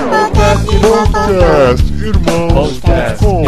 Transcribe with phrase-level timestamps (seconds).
[0.00, 3.42] Podcast Irmãos.com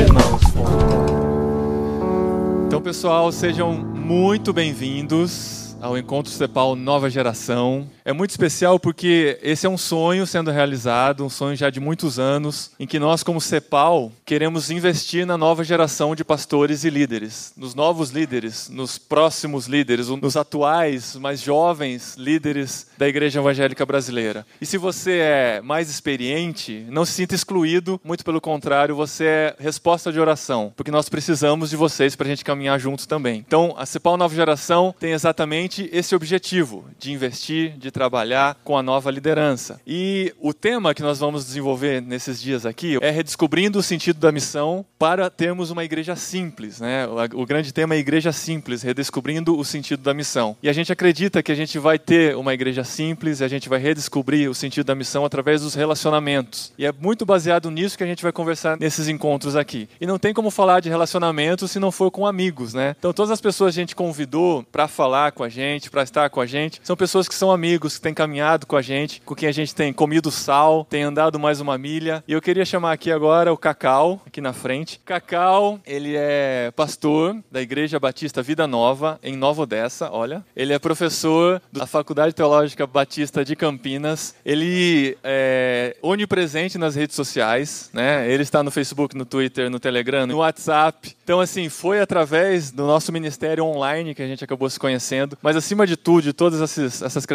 [2.67, 7.89] Então, pessoal, sejam muito bem-vindos ao Encontro Cepal Nova Geração.
[8.05, 12.19] É muito especial porque esse é um sonho sendo realizado, um sonho já de muitos
[12.19, 17.53] anos, em que nós, como CEPAL, queremos investir na nova geração de pastores e líderes,
[17.57, 24.45] nos novos líderes, nos próximos líderes, nos atuais, mais jovens líderes da Igreja Evangélica Brasileira.
[24.61, 29.57] E se você é mais experiente, não se sinta excluído, muito pelo contrário, você é
[29.61, 33.45] resposta de oração, porque nós precisamos de vocês para a gente caminhar juntos também.
[33.47, 38.83] Então, a CEPAL Nova Geração tem exatamente esse objetivo de investir, de trabalhar com a
[38.83, 39.81] nova liderança.
[39.87, 44.33] E o tema que nós vamos desenvolver nesses dias aqui é redescobrindo o sentido da
[44.33, 47.07] missão para termos uma igreja simples, né?
[47.35, 50.57] O grande tema é igreja simples, redescobrindo o sentido da missão.
[50.63, 53.69] E a gente acredita que a gente vai ter uma igreja simples, e a gente
[53.69, 56.73] vai redescobrir o sentido da missão através dos relacionamentos.
[56.79, 59.89] E é muito baseado nisso que a gente vai conversar nesses encontros aqui.
[60.01, 62.97] E não tem como falar de relacionamentos se não for com amigos, né?
[62.99, 66.31] Então todas as pessoas que a gente convidou para falar com a gente, para estar
[66.31, 69.21] com a gente, são pessoas que são amigos amigos que têm caminhado com a gente,
[69.23, 72.23] com quem a gente tem comido sal, tem andado mais uma milha.
[72.29, 75.01] E eu queria chamar aqui agora o Cacau, aqui na frente.
[75.05, 80.45] Cacau, ele é pastor da Igreja Batista Vida Nova, em Nova Odessa, olha.
[80.55, 84.37] Ele é professor da Faculdade Teológica Batista de Campinas.
[84.45, 88.31] Ele é onipresente nas redes sociais, né?
[88.31, 91.17] Ele está no Facebook, no Twitter, no Telegram, no WhatsApp.
[91.25, 95.37] Então, assim, foi através do nosso ministério online que a gente acabou se conhecendo.
[95.43, 97.27] Mas, acima de tudo, de todas essas, essas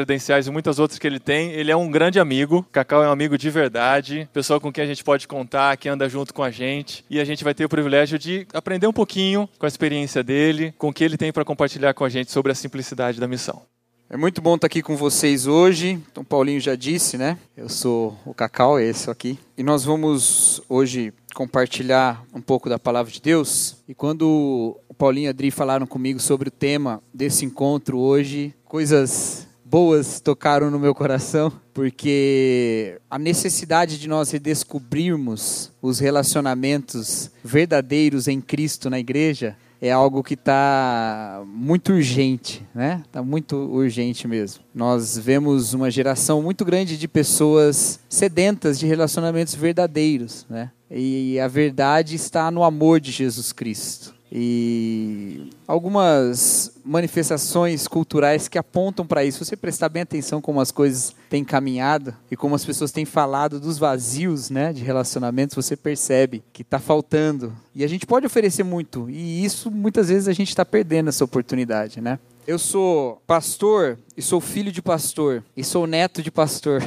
[0.46, 1.52] e muitas outras que ele tem.
[1.52, 2.66] Ele é um grande amigo.
[2.72, 6.08] Cacau é um amigo de verdade, pessoa com quem a gente pode contar, que anda
[6.08, 7.04] junto com a gente.
[7.10, 10.74] E a gente vai ter o privilégio de aprender um pouquinho com a experiência dele,
[10.78, 13.64] com o que ele tem para compartilhar com a gente sobre a simplicidade da missão.
[14.10, 16.02] É muito bom estar aqui com vocês hoje.
[16.10, 17.38] Então, Paulinho já disse, né?
[17.58, 19.38] Eu sou o Cacau, esse aqui.
[19.58, 23.84] E nós vamos hoje compartilhar um pouco da palavra de Deus.
[23.86, 28.54] E quando o Paulinho e a Adri falaram comigo sobre o tema desse encontro hoje,
[28.64, 38.28] coisas boas tocaram no meu coração, porque a necessidade de nós redescobrirmos os relacionamentos verdadeiros
[38.28, 43.04] em Cristo na igreja é algo que está muito urgente, né?
[43.06, 44.64] Está muito urgente mesmo.
[44.74, 50.72] Nós vemos uma geração muito grande de pessoas sedentas de relacionamentos verdadeiros, né?
[50.90, 59.06] E a verdade está no amor de Jesus Cristo e algumas manifestações culturais que apontam
[59.06, 59.38] para isso.
[59.40, 63.06] Se você prestar bem atenção como as coisas têm caminhado e como as pessoas têm
[63.06, 67.54] falado dos vazios, né, de relacionamentos, você percebe que está faltando.
[67.74, 71.24] E a gente pode oferecer muito e isso muitas vezes a gente está perdendo essa
[71.24, 72.20] oportunidade, né?
[72.46, 76.82] Eu sou pastor e sou filho de pastor e sou neto de pastor.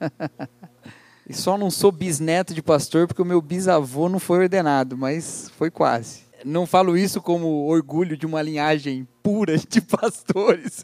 [1.28, 5.50] e só não sou bisneto de pastor porque o meu bisavô não foi ordenado, mas
[5.56, 10.82] foi quase não falo isso como orgulho de uma linhagem pura de pastores,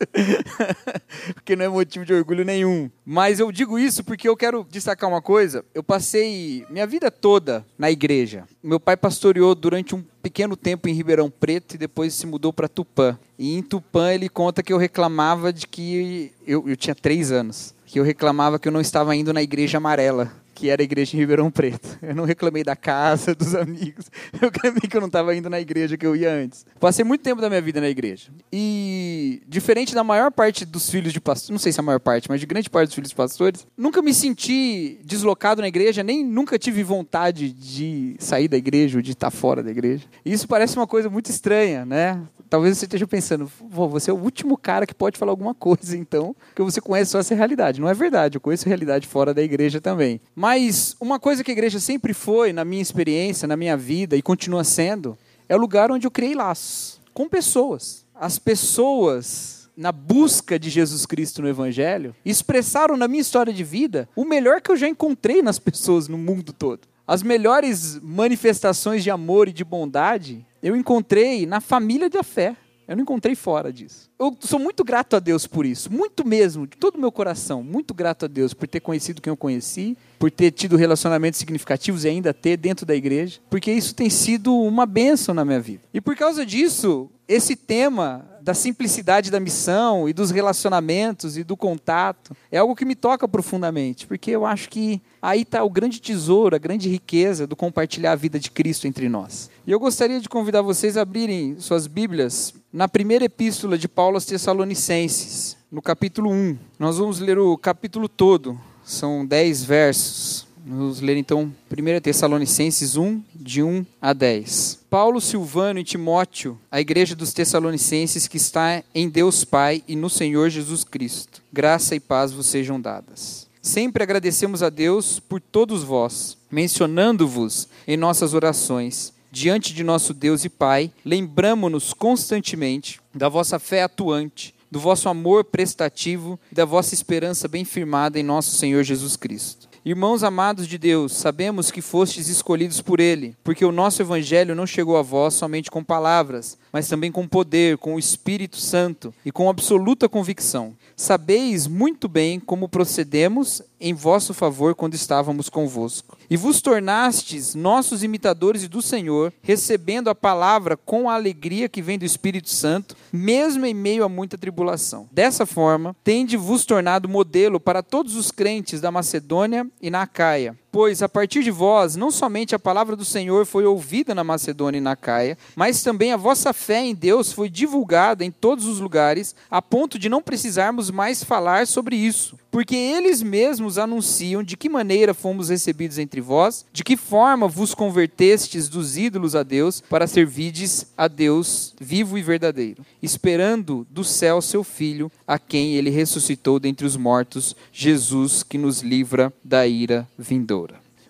[1.34, 2.90] porque não é motivo de orgulho nenhum.
[3.04, 5.64] Mas eu digo isso porque eu quero destacar uma coisa.
[5.74, 8.44] Eu passei minha vida toda na igreja.
[8.62, 12.68] Meu pai pastoreou durante um pequeno tempo em Ribeirão Preto e depois se mudou para
[12.68, 13.18] Tupã.
[13.38, 17.74] E em Tupã ele conta que eu reclamava de que eu, eu tinha três anos,
[17.86, 21.16] que eu reclamava que eu não estava indo na igreja amarela que era a igreja
[21.16, 21.98] em Ribeirão Preto.
[22.00, 24.10] Eu não reclamei da casa, dos amigos.
[24.32, 26.64] Eu reclamei que eu não estava indo na igreja que eu ia antes.
[26.78, 28.30] Passei muito tempo da minha vida na igreja.
[28.52, 32.00] E, diferente da maior parte dos filhos de pastores, não sei se é a maior
[32.00, 36.02] parte, mas de grande parte dos filhos de pastores, nunca me senti deslocado na igreja,
[36.02, 40.04] nem nunca tive vontade de sair da igreja ou de estar fora da igreja.
[40.24, 42.20] E isso parece uma coisa muito estranha, né?
[42.48, 46.36] Talvez você esteja pensando, você é o último cara que pode falar alguma coisa, então,
[46.54, 47.80] que você conhece só essa realidade.
[47.80, 50.20] Não é verdade, eu conheço realidade fora da igreja também.
[50.44, 54.20] Mas uma coisa que a igreja sempre foi, na minha experiência, na minha vida, e
[54.20, 55.16] continua sendo,
[55.48, 58.04] é o lugar onde eu criei laços com pessoas.
[58.14, 64.06] As pessoas na busca de Jesus Cristo no Evangelho, expressaram na minha história de vida
[64.14, 66.80] o melhor que eu já encontrei nas pessoas no mundo todo.
[67.06, 72.54] As melhores manifestações de amor e de bondade eu encontrei na família da fé.
[72.86, 74.10] Eu não encontrei fora disso.
[74.18, 77.62] Eu sou muito grato a Deus por isso, muito mesmo, de todo o meu coração,
[77.62, 82.02] muito grato a Deus por ter conhecido quem eu conheci, por ter tido relacionamentos significativos
[82.02, 85.82] e ainda ter dentro da igreja, porque isso tem sido uma bênção na minha vida.
[85.92, 91.58] E por causa disso, esse tema da simplicidade da missão e dos relacionamentos e do
[91.58, 96.00] contato é algo que me toca profundamente, porque eu acho que aí está o grande
[96.00, 99.50] tesouro, a grande riqueza do compartilhar a vida de Cristo entre nós.
[99.66, 104.16] E eu gostaria de convidar vocês a abrirem suas Bíblias na primeira epístola de Paulo
[104.16, 106.56] aos Tessalonicenses, no capítulo 1.
[106.78, 110.46] Nós vamos ler o capítulo todo, são dez versos.
[110.66, 114.80] Vamos ler então 1 Tessalonicenses 1, de 1 a 10.
[114.88, 120.08] Paulo, Silvano e Timóteo, a igreja dos Tessalonicenses que está em Deus Pai e no
[120.08, 121.42] Senhor Jesus Cristo.
[121.52, 123.46] Graça e paz vos sejam dadas.
[123.60, 129.12] Sempre agradecemos a Deus por todos vós, mencionando-vos em nossas orações.
[129.30, 135.44] Diante de nosso Deus e Pai, lembramo-nos constantemente da vossa fé atuante, do vosso amor
[135.44, 139.68] prestativo e da vossa esperança bem firmada em nosso Senhor Jesus Cristo.
[139.84, 144.66] Irmãos amados de Deus, sabemos que fostes escolhidos por Ele, porque o nosso Evangelho não
[144.66, 149.30] chegou a vós somente com palavras, mas também com poder, com o Espírito Santo e
[149.30, 150.74] com absoluta convicção.
[150.96, 156.18] Sabeis muito bem como procedemos em vosso favor quando estávamos convosco.
[156.28, 161.96] E vos tornastes nossos imitadores do Senhor, recebendo a palavra com a alegria que vem
[161.96, 165.08] do Espírito Santo, mesmo em meio a muita tribulação.
[165.12, 170.58] Dessa forma, tende vos tornado modelo para todos os crentes da Macedônia e na Acaia.
[170.74, 174.78] Pois a partir de vós, não somente a palavra do Senhor foi ouvida na Macedônia
[174.78, 178.80] e na Caia, mas também a vossa fé em Deus foi divulgada em todos os
[178.80, 182.36] lugares, a ponto de não precisarmos mais falar sobre isso.
[182.50, 187.72] Porque eles mesmos anunciam de que maneira fomos recebidos entre vós, de que forma vos
[187.72, 194.42] convertestes dos ídolos a Deus, para servirdes a Deus vivo e verdadeiro, esperando do céu
[194.42, 200.08] seu Filho, a quem ele ressuscitou dentre os mortos, Jesus, que nos livra da ira
[200.18, 200.63] vindoura.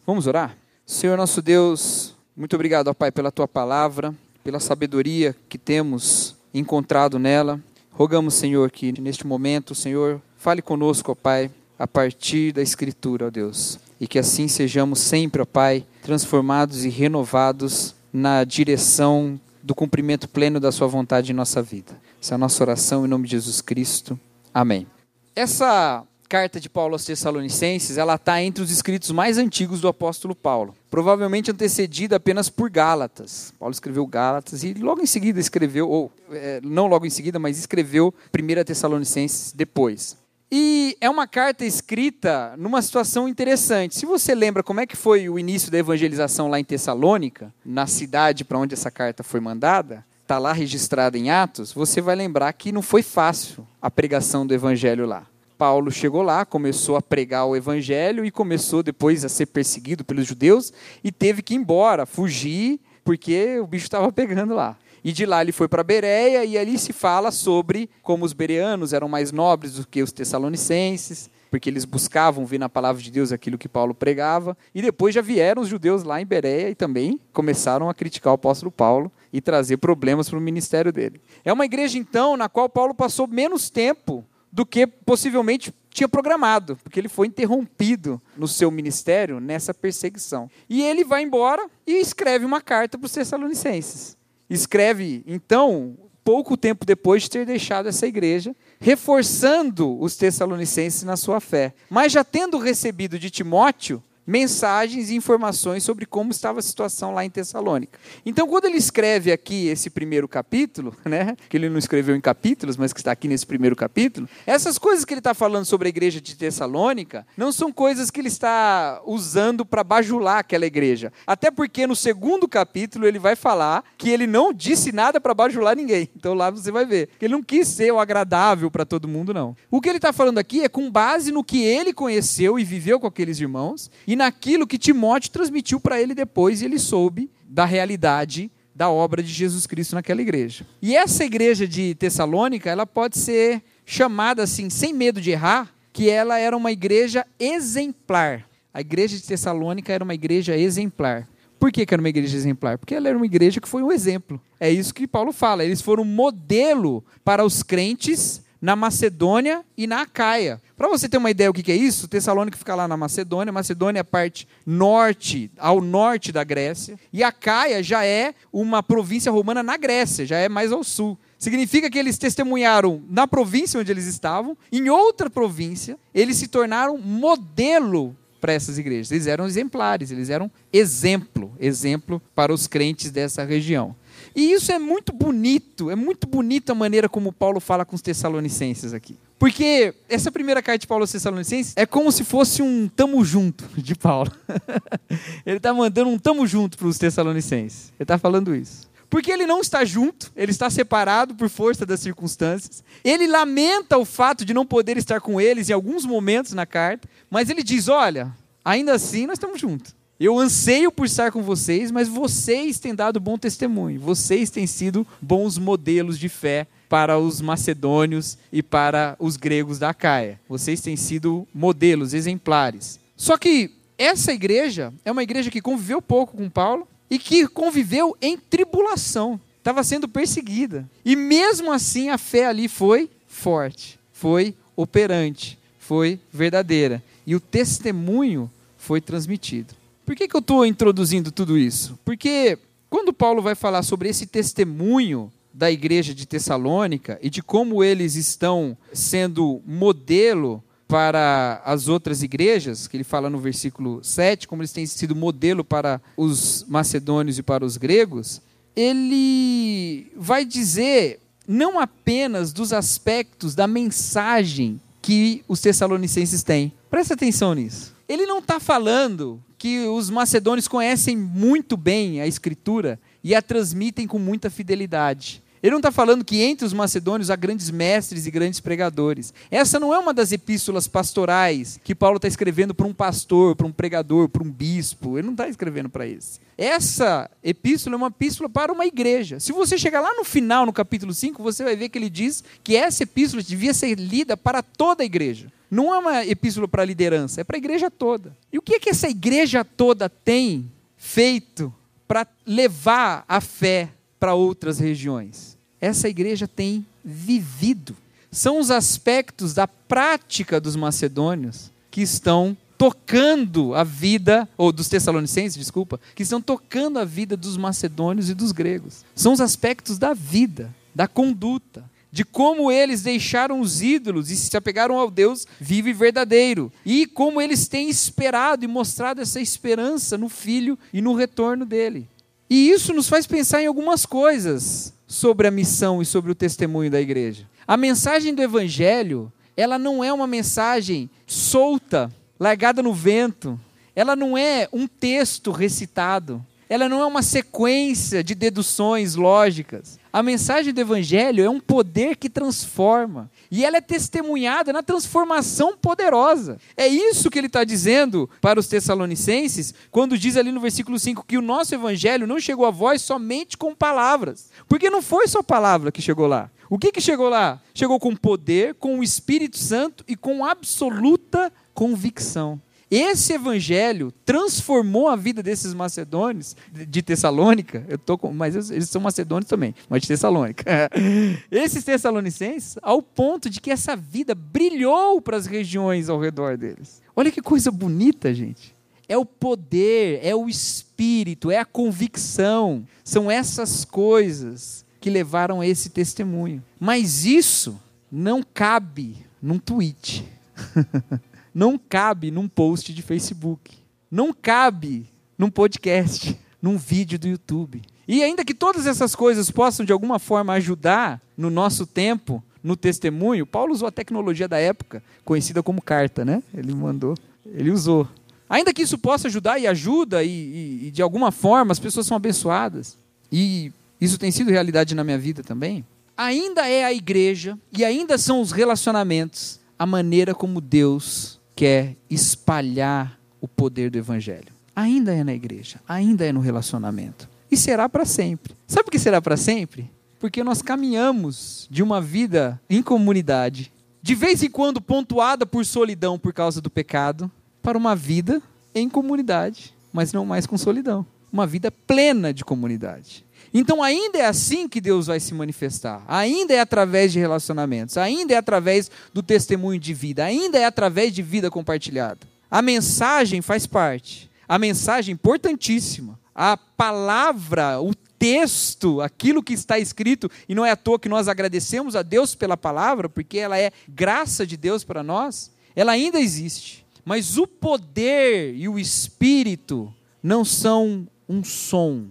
[0.06, 0.56] Vamos orar?
[0.86, 7.18] Senhor nosso Deus, muito obrigado, ó Pai, pela tua palavra, pela sabedoria que temos encontrado
[7.18, 7.60] nela.
[7.90, 13.30] Rogamos, Senhor, que neste momento, Senhor, Fale conosco, ó Pai, a partir da Escritura, ó
[13.30, 13.78] Deus.
[13.98, 20.60] E que assim sejamos sempre, ó Pai, transformados e renovados na direção do cumprimento pleno
[20.60, 21.98] da Sua vontade em nossa vida.
[22.20, 24.20] Essa é a nossa oração em nome de Jesus Cristo.
[24.52, 24.86] Amém.
[25.34, 26.04] Essa
[26.34, 30.74] carta de Paulo aos Tessalonicenses, ela está entre os escritos mais antigos do apóstolo Paulo.
[30.90, 33.54] Provavelmente antecedida apenas por Gálatas.
[33.56, 37.56] Paulo escreveu Gálatas e logo em seguida escreveu, ou é, não logo em seguida, mas
[37.56, 40.16] escreveu 1 Tessalonicenses depois.
[40.50, 43.94] E é uma carta escrita numa situação interessante.
[43.94, 47.86] Se você lembra como é que foi o início da evangelização lá em Tessalônica, na
[47.86, 52.52] cidade para onde essa carta foi mandada, está lá registrada em Atos, você vai lembrar
[52.54, 55.28] que não foi fácil a pregação do evangelho lá.
[55.56, 60.26] Paulo chegou lá, começou a pregar o evangelho e começou depois a ser perseguido pelos
[60.26, 60.72] judeus
[61.02, 64.76] e teve que ir embora, fugir, porque o bicho estava pegando lá.
[65.04, 68.94] E de lá ele foi para Bereia e ali se fala sobre como os bereanos
[68.94, 73.30] eram mais nobres do que os tessalonicenses, porque eles buscavam ver na palavra de Deus
[73.30, 74.56] aquilo que Paulo pregava.
[74.74, 78.36] E depois já vieram os judeus lá em Bereia e também começaram a criticar o
[78.36, 81.20] apóstolo Paulo e trazer problemas para o ministério dele.
[81.44, 84.24] É uma igreja então na qual Paulo passou menos tempo
[84.54, 90.48] do que possivelmente tinha programado, porque ele foi interrompido no seu ministério nessa perseguição.
[90.68, 94.16] E ele vai embora e escreve uma carta para os Tessalonicenses
[94.48, 101.40] escreve, então, pouco tempo depois de ter deixado essa igreja, reforçando os tessalonicenses na sua
[101.40, 101.74] fé.
[101.90, 107.24] Mas já tendo recebido de Timóteo mensagens e informações sobre como estava a situação lá
[107.24, 107.98] em Tessalônica.
[108.24, 112.76] Então, quando ele escreve aqui esse primeiro capítulo, né, que ele não escreveu em capítulos,
[112.76, 115.90] mas que está aqui nesse primeiro capítulo, essas coisas que ele está falando sobre a
[115.90, 121.12] igreja de Tessalônica não são coisas que ele está usando para bajular aquela igreja.
[121.26, 125.76] Até porque no segundo capítulo ele vai falar que ele não disse nada para bajular
[125.76, 126.08] ninguém.
[126.24, 129.56] Então lá você vai ver ele não quis ser o agradável para todo mundo, não.
[129.70, 132.98] O que ele está falando aqui é com base no que ele conheceu e viveu
[132.98, 137.28] com aqueles irmãos e e naquilo que Timóteo transmitiu para ele depois, e ele soube
[137.48, 140.64] da realidade da obra de Jesus Cristo naquela igreja.
[140.80, 146.08] E essa igreja de Tessalônica, ela pode ser chamada assim, sem medo de errar, que
[146.08, 148.48] ela era uma igreja exemplar.
[148.72, 151.28] A igreja de Tessalônica era uma igreja exemplar.
[151.58, 152.78] Por que, que era uma igreja exemplar?
[152.78, 154.40] Porque ela era uma igreja que foi um exemplo.
[154.60, 155.64] É isso que Paulo fala.
[155.64, 160.58] Eles foram modelo para os crentes na Macedônia e na Acaia.
[160.74, 163.52] Para você ter uma ideia do que é isso, Tessalônica fica lá na Macedônia.
[163.52, 166.98] Macedônia é a parte norte, ao norte da Grécia.
[167.12, 171.18] E Acaia já é uma província romana na Grécia, já é mais ao sul.
[171.38, 176.96] Significa que eles testemunharam na província onde eles estavam, em outra província, eles se tornaram
[176.96, 179.10] modelo para essas igrejas.
[179.10, 183.94] Eles eram exemplares, eles eram exemplo, exemplo para os crentes dessa região.
[184.34, 188.02] E isso é muito bonito, é muito bonita a maneira como Paulo fala com os
[188.02, 189.16] Tessalonicenses aqui.
[189.38, 193.64] Porque essa primeira carta de Paulo aos Tessalonicenses é como se fosse um tamo junto
[193.80, 194.32] de Paulo.
[195.44, 197.92] ele está mandando um tamo junto para os Tessalonicenses.
[197.98, 198.88] Ele está falando isso.
[199.08, 202.82] Porque ele não está junto, ele está separado por força das circunstâncias.
[203.04, 207.08] Ele lamenta o fato de não poder estar com eles em alguns momentos na carta,
[207.30, 209.94] mas ele diz: Olha, ainda assim nós estamos juntos.
[210.18, 214.00] Eu anseio por estar com vocês, mas vocês têm dado bom testemunho.
[214.00, 219.92] Vocês têm sido bons modelos de fé para os macedônios e para os gregos da
[219.92, 220.40] Caia.
[220.48, 223.00] Vocês têm sido modelos, exemplares.
[223.16, 228.16] Só que essa igreja é uma igreja que conviveu pouco com Paulo e que conviveu
[228.22, 229.40] em tribulação.
[229.58, 230.88] Estava sendo perseguida.
[231.04, 237.02] E mesmo assim a fé ali foi forte, foi operante, foi verdadeira.
[237.26, 239.74] E o testemunho foi transmitido.
[240.04, 241.98] Por que, que eu estou introduzindo tudo isso?
[242.04, 242.58] Porque
[242.90, 248.16] quando Paulo vai falar sobre esse testemunho da igreja de Tessalônica e de como eles
[248.16, 254.72] estão sendo modelo para as outras igrejas, que ele fala no versículo 7, como eles
[254.72, 258.42] têm sido modelo para os macedônios e para os gregos,
[258.76, 266.72] ele vai dizer não apenas dos aspectos da mensagem que os tessalonicenses têm.
[266.90, 267.94] Presta atenção nisso.
[268.08, 274.06] Ele não está falando que os macedônios conhecem muito bem a Escritura e a transmitem
[274.06, 275.42] com muita fidelidade.
[275.62, 279.32] Ele não está falando que entre os macedônios há grandes mestres e grandes pregadores.
[279.50, 283.66] Essa não é uma das epístolas pastorais que Paulo está escrevendo para um pastor, para
[283.66, 285.16] um pregador, para um bispo.
[285.16, 286.40] Ele não está escrevendo para esse.
[286.58, 289.40] Essa epístola é uma epístola para uma igreja.
[289.40, 292.44] Se você chegar lá no final, no capítulo 5, você vai ver que ele diz
[292.62, 295.50] que essa epístola devia ser lida para toda a igreja.
[295.74, 298.36] Não é uma epístola para a liderança, é para a igreja toda.
[298.52, 301.74] E o que é que essa igreja toda tem feito
[302.06, 303.90] para levar a fé
[304.20, 305.58] para outras regiões?
[305.80, 307.96] Essa igreja tem vivido.
[308.30, 315.58] São os aspectos da prática dos macedônios que estão tocando a vida, ou dos tessalonicenses,
[315.58, 319.04] desculpa, que estão tocando a vida dos macedônios e dos gregos.
[319.12, 321.82] São os aspectos da vida, da conduta,
[322.14, 327.06] de como eles deixaram os ídolos e se apegaram ao Deus vivo e verdadeiro, e
[327.06, 332.08] como eles têm esperado e mostrado essa esperança no Filho e no retorno dele.
[332.48, 336.88] E isso nos faz pensar em algumas coisas sobre a missão e sobre o testemunho
[336.88, 337.48] da igreja.
[337.66, 343.58] A mensagem do Evangelho, ela não é uma mensagem solta, largada no vento.
[343.96, 346.46] Ela não é um texto recitado.
[346.68, 349.98] Ela não é uma sequência de deduções lógicas.
[350.12, 353.30] A mensagem do Evangelho é um poder que transforma.
[353.50, 356.58] E ela é testemunhada na transformação poderosa.
[356.76, 361.24] É isso que ele está dizendo para os Tessalonicenses, quando diz ali no versículo 5
[361.26, 364.50] que o nosso Evangelho não chegou a vós somente com palavras.
[364.68, 366.50] Porque não foi só palavra que chegou lá.
[366.70, 367.60] O que, que chegou lá?
[367.74, 372.60] Chegou com poder, com o Espírito Santo e com absoluta convicção.
[372.96, 377.84] Esse evangelho transformou a vida desses macedônios de Tessalônica.
[377.88, 380.64] Eu tô com, mas eles são macedônios também, mas de Tessalônica.
[381.50, 387.02] Esses tessalonicenses, ao ponto de que essa vida brilhou para as regiões ao redor deles.
[387.16, 388.72] Olha que coisa bonita, gente.
[389.08, 392.86] É o poder, é o espírito, é a convicção.
[393.02, 396.62] São essas coisas que levaram a esse testemunho.
[396.78, 397.76] Mas isso
[398.08, 400.24] não cabe num tweet.
[401.54, 403.76] não cabe num post de Facebook,
[404.10, 405.06] não cabe
[405.38, 407.82] num podcast, num vídeo do YouTube.
[408.06, 412.76] E ainda que todas essas coisas possam de alguma forma ajudar no nosso tempo, no
[412.76, 416.42] testemunho, Paulo usou a tecnologia da época, conhecida como carta, né?
[416.52, 417.14] Ele mandou,
[417.46, 418.08] ele usou.
[418.48, 422.06] Ainda que isso possa ajudar e ajuda, e, e, e de alguma forma as pessoas
[422.06, 422.98] são abençoadas,
[423.30, 425.84] e isso tem sido realidade na minha vida também,
[426.16, 433.18] ainda é a igreja e ainda são os relacionamentos a maneira como Deus quer espalhar
[433.40, 434.52] o poder do evangelho.
[434.74, 437.28] Ainda é na igreja, ainda é no relacionamento.
[437.50, 438.56] E será para sempre.
[438.66, 439.90] Sabe por que será para sempre?
[440.18, 443.70] Porque nós caminhamos de uma vida em comunidade,
[444.02, 447.30] de vez em quando pontuada por solidão por causa do pecado,
[447.62, 448.42] para uma vida
[448.74, 451.06] em comunidade, mas não mais com solidão.
[451.32, 453.24] Uma vida plena de comunidade.
[453.52, 456.04] Então, ainda é assim que Deus vai se manifestar.
[456.08, 461.12] Ainda é através de relacionamentos, ainda é através do testemunho de vida, ainda é através
[461.12, 462.20] de vida compartilhada.
[462.50, 464.30] A mensagem faz parte.
[464.48, 466.18] A mensagem importantíssima.
[466.34, 471.28] A palavra, o texto, aquilo que está escrito, e não é à toa que nós
[471.28, 476.18] agradecemos a Deus pela palavra, porque ela é graça de Deus para nós, ela ainda
[476.18, 476.84] existe.
[477.04, 482.06] Mas o poder e o espírito não são um som,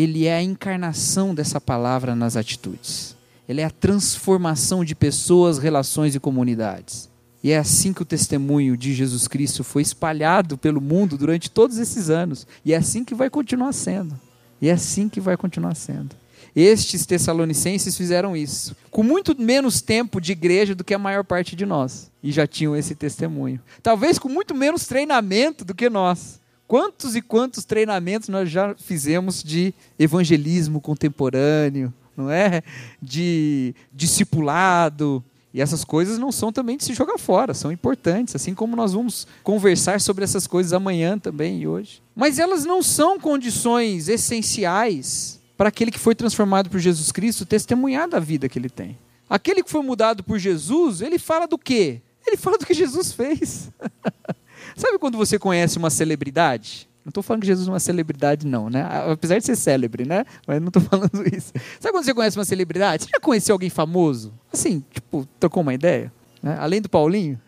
[0.00, 3.16] ele é a encarnação dessa palavra nas atitudes.
[3.48, 7.08] Ele é a transformação de pessoas, relações e comunidades.
[7.42, 11.78] E é assim que o testemunho de Jesus Cristo foi espalhado pelo mundo durante todos
[11.78, 12.46] esses anos.
[12.64, 14.14] E é assim que vai continuar sendo.
[14.62, 16.14] E é assim que vai continuar sendo.
[16.54, 21.56] Estes tessalonicenses fizeram isso, com muito menos tempo de igreja do que a maior parte
[21.56, 23.60] de nós, e já tinham esse testemunho.
[23.82, 26.40] Talvez com muito menos treinamento do que nós.
[26.68, 32.62] Quantos e quantos treinamentos nós já fizemos de evangelismo contemporâneo, não é?
[33.00, 38.54] De discipulado, e essas coisas não são também de se jogar fora, são importantes, assim
[38.54, 42.02] como nós vamos conversar sobre essas coisas amanhã também e hoje.
[42.14, 48.08] Mas elas não são condições essenciais para aquele que foi transformado por Jesus Cristo testemunhar
[48.08, 48.96] da vida que ele tem.
[49.28, 52.02] Aquele que foi mudado por Jesus, ele fala do quê?
[52.26, 53.70] Ele fala do que Jesus fez.
[54.78, 56.88] Sabe quando você conhece uma celebridade?
[57.04, 58.86] Não estou falando que Jesus é uma celebridade, não, né?
[59.10, 60.24] Apesar de ser célebre, né?
[60.46, 61.52] Mas não estou falando isso.
[61.80, 63.02] Sabe quando você conhece uma celebridade?
[63.02, 64.32] Você já conheceu alguém famoso?
[64.52, 66.12] Assim, tipo, trocou uma ideia?
[66.40, 66.56] Né?
[66.60, 67.40] Além do Paulinho?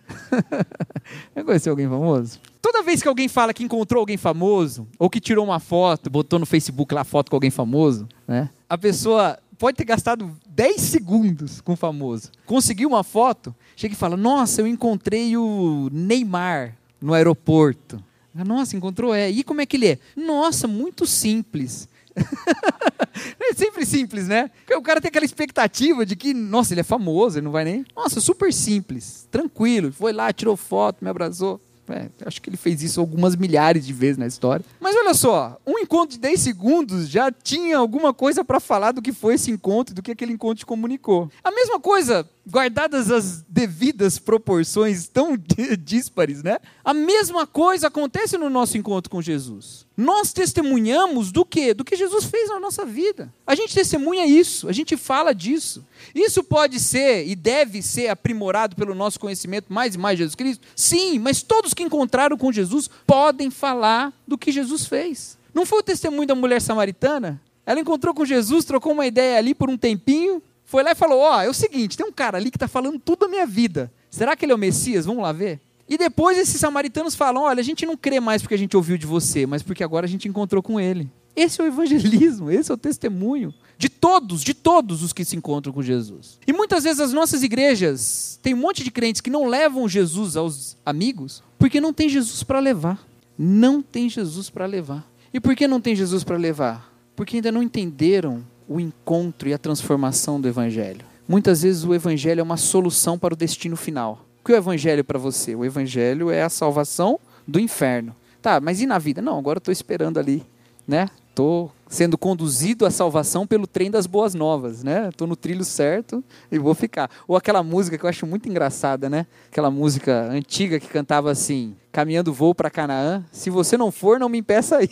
[1.37, 2.41] já conheceu alguém famoso?
[2.61, 6.41] Toda vez que alguém fala que encontrou alguém famoso, ou que tirou uma foto, botou
[6.41, 8.51] no Facebook lá a foto com alguém famoso, né?
[8.69, 12.33] A pessoa pode ter gastado 10 segundos com o famoso.
[12.45, 18.03] Conseguiu uma foto, chega e fala: Nossa, eu encontrei o Neymar no aeroporto.
[18.35, 19.15] Nossa, encontrou?
[19.15, 19.31] É.
[19.31, 19.99] E como é que ele é?
[20.17, 21.89] Nossa, muito simples.
[23.41, 24.51] é sempre simples, né?
[24.61, 27.65] Porque o cara tem aquela expectativa de que, nossa, ele é famoso, ele não vai
[27.65, 27.85] nem.
[27.95, 29.93] Nossa, super simples, tranquilo.
[29.93, 31.61] Foi lá, tirou foto, me abraçou.
[31.93, 34.65] É, acho que ele fez isso algumas milhares de vezes na história.
[34.81, 39.03] Mas olha só, um encontro de 10 segundos já tinha alguma coisa para falar do
[39.03, 41.31] que foi esse encontro, do que aquele encontro comunicou.
[41.43, 45.37] A mesma coisa guardadas as devidas proporções tão
[45.79, 46.59] díspares, né?
[46.85, 49.87] A mesma coisa acontece no nosso encontro com Jesus.
[50.01, 51.75] Nós testemunhamos do que?
[51.75, 53.31] Do que Jesus fez na nossa vida.
[53.47, 55.85] A gente testemunha isso, a gente fala disso.
[56.15, 60.35] Isso pode ser e deve ser aprimorado pelo nosso conhecimento mais e mais de Jesus
[60.35, 60.67] Cristo?
[60.75, 65.37] Sim, mas todos que encontraram com Jesus podem falar do que Jesus fez.
[65.53, 67.39] Não foi o testemunho da mulher samaritana?
[67.67, 71.19] Ela encontrou com Jesus, trocou uma ideia ali por um tempinho, foi lá e falou:
[71.19, 73.47] Ó, oh, é o seguinte, tem um cara ali que está falando tudo da minha
[73.47, 73.93] vida.
[74.11, 75.05] Será que ele é o Messias?
[75.05, 75.61] Vamos lá ver.
[75.91, 78.97] E depois esses samaritanos falam: olha, a gente não crê mais porque a gente ouviu
[78.97, 81.11] de você, mas porque agora a gente encontrou com ele.
[81.35, 85.37] Esse é o evangelismo, esse é o testemunho de todos, de todos os que se
[85.37, 86.39] encontram com Jesus.
[86.47, 90.37] E muitas vezes as nossas igrejas têm um monte de crentes que não levam Jesus
[90.37, 93.05] aos amigos porque não tem Jesus para levar.
[93.37, 95.11] Não tem Jesus para levar.
[95.33, 96.93] E por que não tem Jesus para levar?
[97.17, 101.05] Porque ainda não entenderam o encontro e a transformação do Evangelho.
[101.27, 104.27] Muitas vezes o Evangelho é uma solução para o destino final.
[104.51, 105.55] Que é o Evangelho para você?
[105.55, 108.17] O Evangelho é a salvação do inferno.
[108.43, 109.23] Tá, mas e na vida?
[109.23, 110.45] Não, agora estou esperando ali,
[110.89, 111.09] né?
[111.29, 115.09] Estou sendo conduzido à salvação pelo trem das boas novas, né?
[115.11, 117.09] Estou no trilho certo e vou ficar.
[117.29, 119.25] Ou aquela música que eu acho muito engraçada, né?
[119.49, 123.25] Aquela música antiga que cantava assim: Caminhando voo para Canaã.
[123.31, 124.89] Se você não for, não me impeça aí.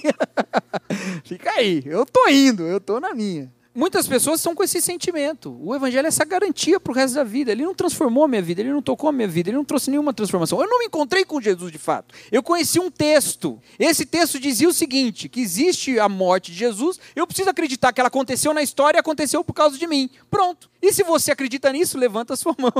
[1.26, 3.52] Fica aí, eu tô indo, eu tô na minha.
[3.74, 5.56] Muitas pessoas estão com esse sentimento.
[5.60, 7.52] O evangelho é essa garantia para o resto da vida.
[7.52, 9.90] Ele não transformou a minha vida, ele não tocou a minha vida, ele não trouxe
[9.90, 10.60] nenhuma transformação.
[10.60, 12.14] Eu não me encontrei com Jesus de fato.
[12.32, 13.60] Eu conheci um texto.
[13.78, 18.00] Esse texto dizia o seguinte: que existe a morte de Jesus, eu preciso acreditar que
[18.00, 20.10] ela aconteceu na história e aconteceu por causa de mim.
[20.30, 20.68] Pronto.
[20.82, 22.72] E se você acredita nisso, levanta a sua mão.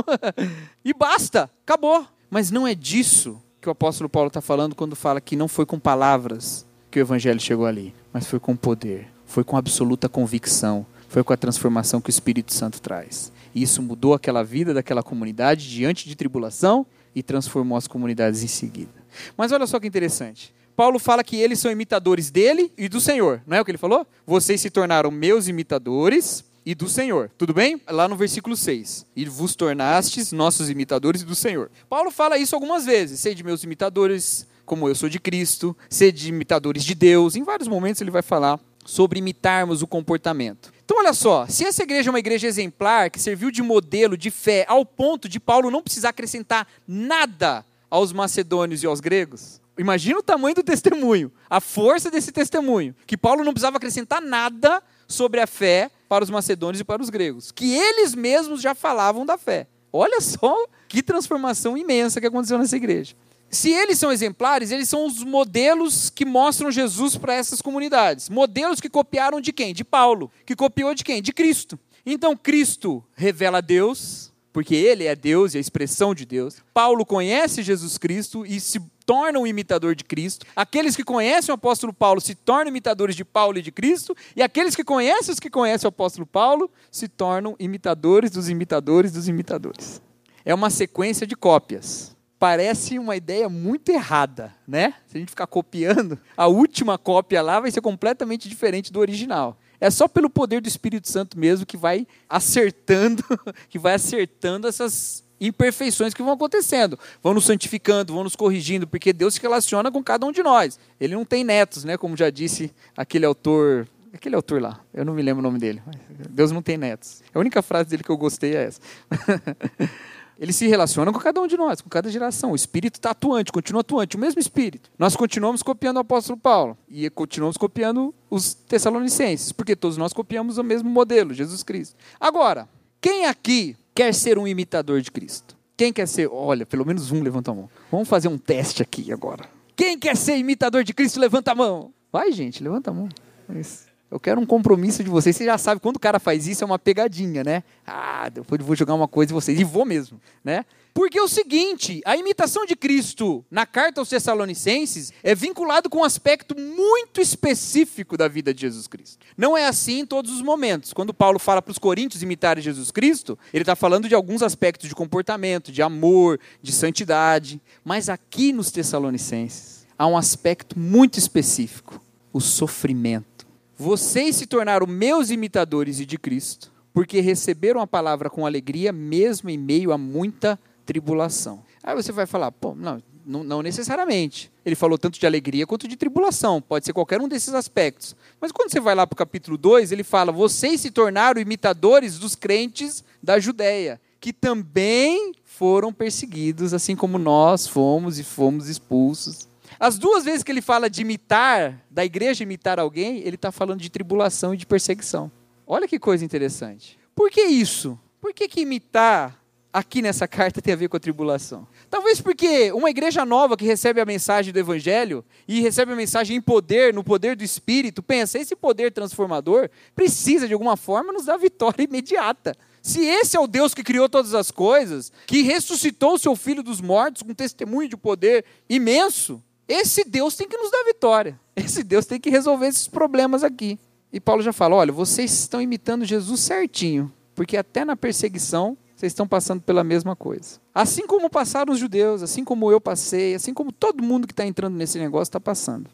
[0.83, 2.05] e basta, acabou.
[2.29, 5.65] Mas não é disso que o apóstolo Paulo está falando quando fala que não foi
[5.65, 10.83] com palavras que o evangelho chegou ali, mas foi com poder foi com absoluta convicção,
[11.07, 13.31] foi com a transformação que o Espírito Santo traz.
[13.53, 18.47] E isso mudou aquela vida daquela comunidade diante de tribulação e transformou as comunidades em
[18.47, 18.91] seguida.
[19.37, 20.51] Mas olha só que interessante.
[20.75, 23.41] Paulo fala que eles são imitadores dele e do Senhor.
[23.45, 24.05] Não é o que ele falou?
[24.25, 27.29] Vocês se tornaram meus imitadores e do Senhor.
[27.37, 27.79] Tudo bem?
[27.87, 29.05] Lá no versículo 6.
[29.15, 31.69] E vos tornastes nossos imitadores do Senhor.
[31.87, 33.19] Paulo fala isso algumas vezes.
[33.19, 35.77] Sei de meus imitadores, como eu sou de Cristo,
[36.13, 37.35] de imitadores de Deus.
[37.35, 40.73] Em vários momentos ele vai falar sobre imitarmos o comportamento.
[40.83, 44.31] Então, olha só, se essa igreja é uma igreja exemplar, que serviu de modelo de
[44.31, 50.17] fé, ao ponto de Paulo não precisar acrescentar nada aos macedônios e aos gregos, imagina
[50.17, 55.39] o tamanho do testemunho, a força desse testemunho, que Paulo não precisava acrescentar nada sobre
[55.39, 59.37] a fé para os macedônios e para os gregos, que eles mesmos já falavam da
[59.37, 59.67] fé.
[59.93, 63.15] Olha só que transformação imensa que aconteceu nessa igreja.
[63.51, 68.29] Se eles são exemplares, eles são os modelos que mostram Jesus para essas comunidades.
[68.29, 69.73] Modelos que copiaram de quem?
[69.73, 70.31] De Paulo.
[70.45, 71.21] Que copiou de quem?
[71.21, 71.79] De Cristo.
[72.05, 76.57] Então Cristo revela Deus, porque ele é Deus e a expressão de Deus.
[76.73, 80.45] Paulo conhece Jesus Cristo e se torna um imitador de Cristo.
[80.55, 84.15] Aqueles que conhecem o apóstolo Paulo se tornam imitadores de Paulo e de Cristo.
[84.35, 89.11] E aqueles que conhecem os que conhecem o apóstolo Paulo se tornam imitadores dos imitadores
[89.11, 89.99] dos imitadores.
[90.45, 94.93] É uma sequência de cópias parece uma ideia muito errada, né?
[95.07, 99.57] Se a gente ficar copiando, a última cópia lá vai ser completamente diferente do original.
[99.81, 103.23] É só pelo poder do Espírito Santo mesmo que vai acertando,
[103.69, 109.13] que vai acertando essas imperfeições que vão acontecendo, vão nos santificando, vão nos corrigindo, porque
[109.13, 110.79] Deus se relaciona com cada um de nós.
[110.99, 111.97] Ele não tem netos, né?
[111.97, 115.81] Como já disse aquele autor, aquele autor lá, eu não me lembro o nome dele.
[116.29, 117.21] Deus não tem netos.
[117.33, 118.81] A única frase dele que eu gostei é essa.
[120.39, 122.53] Ele se relaciona com cada um de nós, com cada geração.
[122.53, 124.89] O Espírito está atuante, continua atuante, o mesmo Espírito.
[124.97, 130.57] Nós continuamos copiando o apóstolo Paulo e continuamos copiando os Tessalonicenses, porque todos nós copiamos
[130.57, 131.97] o mesmo modelo, Jesus Cristo.
[132.17, 132.69] Agora,
[133.01, 135.57] quem aqui quer ser um imitador de Cristo?
[135.75, 136.29] Quem quer ser?
[136.31, 137.69] Olha, pelo menos um levanta a mão.
[137.91, 139.49] Vamos fazer um teste aqui agora.
[139.75, 141.93] Quem quer ser imitador de Cristo, levanta a mão.
[142.11, 143.09] Vai, gente, levanta a mão.
[143.55, 143.88] Isso.
[144.11, 145.35] Eu quero um compromisso de vocês.
[145.35, 147.63] Você já sabe, quando o cara faz isso, é uma pegadinha, né?
[147.85, 149.59] Ah, depois vou jogar uma coisa em vocês.
[149.59, 150.65] E vou mesmo, né?
[150.93, 155.99] Porque é o seguinte, a imitação de Cristo na carta aos Tessalonicenses é vinculado com
[155.99, 159.25] um aspecto muito específico da vida de Jesus Cristo.
[159.37, 160.91] Não é assim em todos os momentos.
[160.91, 164.89] Quando Paulo fala para os coríntios imitarem Jesus Cristo, ele está falando de alguns aspectos
[164.89, 167.61] de comportamento, de amor, de santidade.
[167.85, 172.01] Mas aqui nos Tessalonicenses há um aspecto muito específico:
[172.33, 173.38] o sofrimento.
[173.79, 179.49] Vocês se tornaram meus imitadores e de Cristo, porque receberam a palavra com alegria, mesmo
[179.49, 181.63] em meio a muita tribulação.
[181.81, 184.51] Aí você vai falar, pô, não, não, não, necessariamente.
[184.65, 186.61] Ele falou tanto de alegria quanto de tribulação.
[186.61, 188.17] Pode ser qualquer um desses aspectos.
[188.41, 192.19] Mas quando você vai lá para o capítulo 2, ele fala: vocês se tornaram imitadores
[192.19, 199.48] dos crentes da Judéia, que também foram perseguidos, assim como nós fomos e fomos expulsos.
[199.79, 203.79] As duas vezes que ele fala de imitar, da igreja imitar alguém, ele está falando
[203.79, 205.31] de tribulação e de perseguição.
[205.65, 206.99] Olha que coisa interessante.
[207.15, 207.97] Por que isso?
[208.19, 211.65] Por que, que imitar aqui nessa carta tem a ver com a tribulação?
[211.89, 216.35] Talvez porque uma igreja nova que recebe a mensagem do Evangelho e recebe a mensagem
[216.35, 221.25] em poder, no poder do Espírito, pensa, esse poder transformador precisa de alguma forma nos
[221.25, 222.53] dar vitória imediata.
[222.81, 226.63] Se esse é o Deus que criou todas as coisas, que ressuscitou o seu filho
[226.63, 231.39] dos mortos com testemunho de poder imenso, esse Deus tem que nos dar vitória.
[231.55, 233.77] Esse Deus tem que resolver esses problemas aqui.
[234.11, 239.11] E Paulo já fala: olha, vocês estão imitando Jesus certinho, porque até na perseguição vocês
[239.11, 240.59] estão passando pela mesma coisa.
[240.73, 244.45] Assim como passaram os judeus, assim como eu passei, assim como todo mundo que está
[244.45, 245.89] entrando nesse negócio está passando.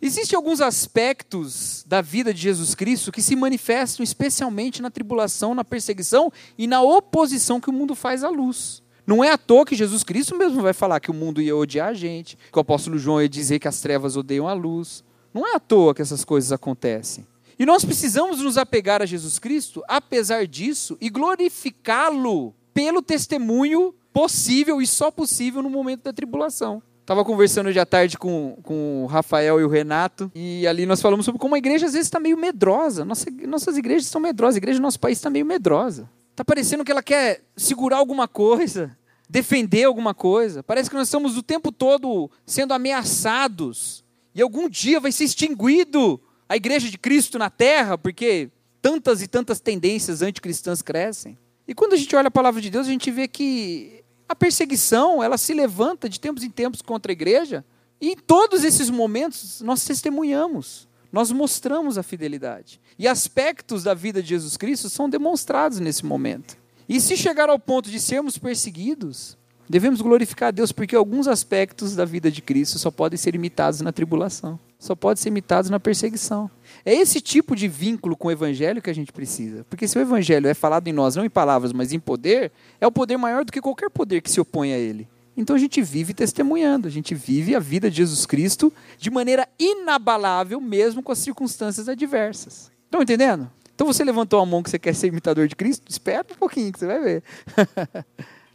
[0.00, 5.64] Existem alguns aspectos da vida de Jesus Cristo que se manifestam especialmente na tribulação, na
[5.64, 8.83] perseguição e na oposição que o mundo faz à luz.
[9.06, 11.88] Não é à toa que Jesus Cristo mesmo vai falar que o mundo ia odiar
[11.88, 15.04] a gente, que o apóstolo João ia dizer que as trevas odeiam a luz.
[15.32, 17.26] Não é à toa que essas coisas acontecem.
[17.58, 24.80] E nós precisamos nos apegar a Jesus Cristo, apesar disso, e glorificá-lo pelo testemunho possível
[24.80, 26.82] e só possível no momento da tribulação.
[27.00, 31.02] Estava conversando hoje à tarde com, com o Rafael e o Renato, e ali nós
[31.02, 33.04] falamos sobre como a igreja às vezes está meio medrosa.
[33.04, 36.08] Nossa, nossas igrejas estão medrosas, a igreja do nosso país está meio medrosa.
[36.34, 38.98] Está parecendo que ela quer segurar alguma coisa,
[39.30, 40.64] defender alguma coisa.
[40.64, 44.04] Parece que nós estamos o tempo todo sendo ameaçados.
[44.34, 48.50] E algum dia vai ser extinguido a igreja de Cristo na terra, porque
[48.82, 51.38] tantas e tantas tendências anticristãs crescem.
[51.68, 55.22] E quando a gente olha a palavra de Deus, a gente vê que a perseguição,
[55.22, 57.64] ela se levanta de tempos em tempos contra a igreja,
[58.00, 62.80] e em todos esses momentos nós testemunhamos nós mostramos a fidelidade.
[62.98, 66.56] E aspectos da vida de Jesus Cristo são demonstrados nesse momento.
[66.88, 69.38] E se chegar ao ponto de sermos perseguidos,
[69.70, 73.80] devemos glorificar a Deus, porque alguns aspectos da vida de Cristo só podem ser imitados
[73.80, 76.50] na tribulação, só podem ser imitados na perseguição.
[76.84, 79.64] É esse tipo de vínculo com o Evangelho que a gente precisa.
[79.70, 82.50] Porque se o Evangelho é falado em nós, não em palavras, mas em poder,
[82.80, 85.06] é o poder maior do que qualquer poder que se opõe a ele.
[85.36, 89.48] Então a gente vive testemunhando, a gente vive a vida de Jesus Cristo de maneira
[89.58, 92.70] inabalável, mesmo com as circunstâncias adversas.
[92.84, 93.50] Estão entendendo?
[93.74, 95.84] Então você levantou a mão que você quer ser imitador de Cristo?
[95.88, 97.22] Espera um pouquinho que você vai ver.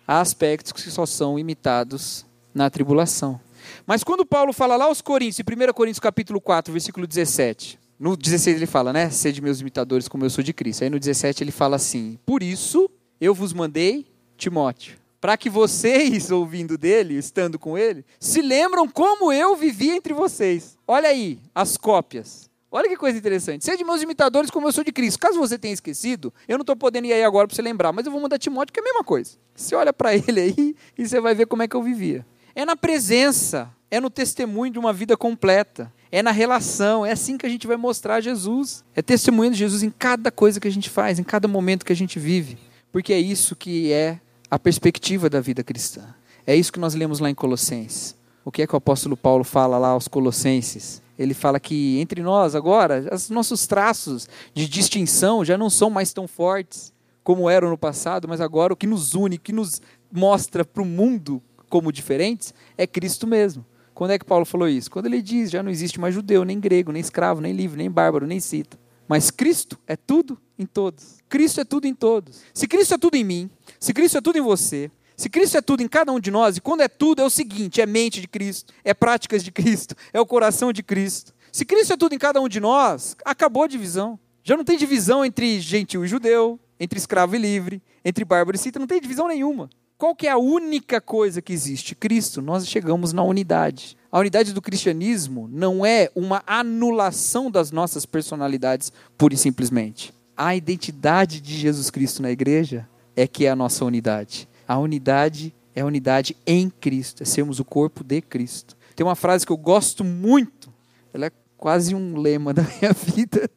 [0.07, 3.39] Há aspectos que só são imitados na tribulação.
[3.85, 8.15] Mas quando Paulo fala lá aos Coríntios, em 1 Coríntios capítulo 4, versículo 17, no
[8.15, 9.09] 16 ele fala, né?
[9.09, 10.85] Sede meus imitadores como eu sou de Cristo.
[10.85, 12.89] Aí no 17 ele fala assim: Por isso
[13.19, 19.31] eu vos mandei Timóteo para que vocês, ouvindo dele, estando com ele, se lembram como
[19.31, 20.77] eu vivi entre vocês.
[20.87, 22.49] Olha aí, as cópias.
[22.71, 23.65] Olha que coisa interessante.
[23.65, 25.19] Seja meus imitadores como eu sou de Cristo.
[25.19, 28.05] Caso você tenha esquecido, eu não estou podendo ir aí agora para você lembrar, mas
[28.05, 29.31] eu vou mandar Timóteo, que é a mesma coisa.
[29.55, 32.25] Você olha para ele aí e você vai ver como é que eu vivia.
[32.53, 35.91] É na presença, é no testemunho de uma vida completa.
[36.11, 38.83] É na relação, é assim que a gente vai mostrar Jesus.
[38.95, 41.95] É testemunhando Jesus em cada coisa que a gente faz, em cada momento que a
[41.95, 42.57] gente vive.
[42.91, 44.19] Porque é isso que é
[44.49, 46.03] a perspectiva da vida cristã.
[46.45, 48.15] É isso que nós lemos lá em Colossenses.
[48.43, 51.01] O que é que o apóstolo Paulo fala lá aos Colossenses?
[51.17, 56.13] Ele fala que entre nós agora, os nossos traços de distinção já não são mais
[56.13, 59.81] tão fortes como eram no passado, mas agora o que nos une, o que nos
[60.11, 63.63] mostra para o mundo como diferentes é Cristo mesmo.
[63.93, 64.89] Quando é que Paulo falou isso?
[64.89, 67.91] Quando ele diz: já não existe mais judeu, nem grego, nem escravo, nem livre, nem
[67.91, 68.79] bárbaro, nem cita.
[69.07, 71.17] Mas Cristo é tudo em todos.
[71.27, 72.41] Cristo é tudo em todos.
[72.53, 75.61] Se Cristo é tudo em mim, se Cristo é tudo em você, se Cristo é
[75.61, 78.21] tudo em cada um de nós, e quando é tudo, é o seguinte: é mente
[78.21, 81.33] de Cristo, é práticas de Cristo, é o coração de Cristo.
[81.51, 84.19] Se Cristo é tudo em cada um de nós, acabou a divisão.
[84.43, 88.59] Já não tem divisão entre gentil e judeu, entre escravo e livre, entre bárbaro e
[88.59, 89.69] cita, não tem divisão nenhuma.
[89.97, 91.93] Qual que é a única coisa que existe?
[91.93, 92.41] Cristo.
[92.41, 93.97] Nós chegamos na unidade.
[94.09, 100.13] A unidade do cristianismo não é uma anulação das nossas personalidades, pura e simplesmente.
[100.37, 102.87] A identidade de Jesus Cristo na igreja
[103.19, 104.47] é que é a nossa unidade.
[104.67, 108.77] A unidade é a unidade em Cristo, é sermos o corpo de Cristo.
[108.95, 110.71] Tem uma frase que eu gosto muito,
[111.13, 113.49] ela é quase um lema da minha vida,